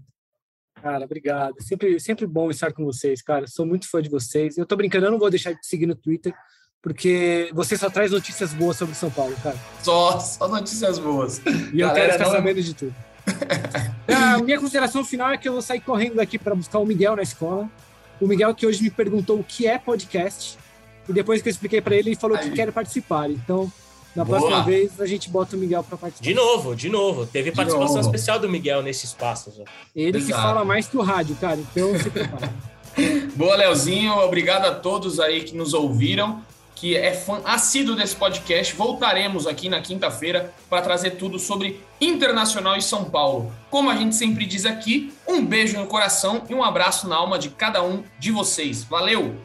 [0.81, 1.55] Cara, obrigado.
[1.59, 3.47] Sempre, sempre bom estar com vocês, cara.
[3.47, 4.57] Sou muito fã de vocês.
[4.57, 6.33] Eu tô brincando, eu não vou deixar de seguir no Twitter,
[6.81, 9.57] porque você só traz notícias boas sobre São Paulo, cara.
[9.83, 11.41] Só, só notícias boas.
[11.73, 12.31] E eu quero ficar não...
[12.31, 12.95] sabendo de tudo.
[14.35, 17.15] A minha consideração final é que eu vou sair correndo daqui para buscar o Miguel
[17.15, 17.69] na escola.
[18.19, 20.57] O Miguel que hoje me perguntou o que é podcast.
[21.07, 22.43] E depois que eu expliquei para ele, ele falou Aí.
[22.43, 23.29] que quer participar.
[23.29, 23.71] Então,
[24.15, 24.39] na Boa.
[24.39, 26.27] próxima vez, a gente bota o Miguel para participar.
[26.27, 27.25] De novo, de novo.
[27.25, 28.07] Teve de participação novo.
[28.07, 29.53] especial do Miguel nesse espaço.
[29.55, 29.63] Já.
[29.95, 30.25] Ele Exato.
[30.25, 31.57] que fala mais que o rádio, cara.
[31.57, 32.53] Então, se prepara.
[33.35, 34.13] Boa, Leozinho.
[34.19, 36.43] Obrigado a todos aí que nos ouviram
[36.79, 38.73] que é fã assíduo desse podcast.
[38.73, 43.51] Voltaremos aqui na quinta-feira para trazer tudo sobre Internacional e São Paulo.
[43.69, 47.37] Como a gente sempre diz aqui, um beijo no coração e um abraço na alma
[47.37, 48.83] de cada um de vocês.
[48.85, 49.35] Valeu!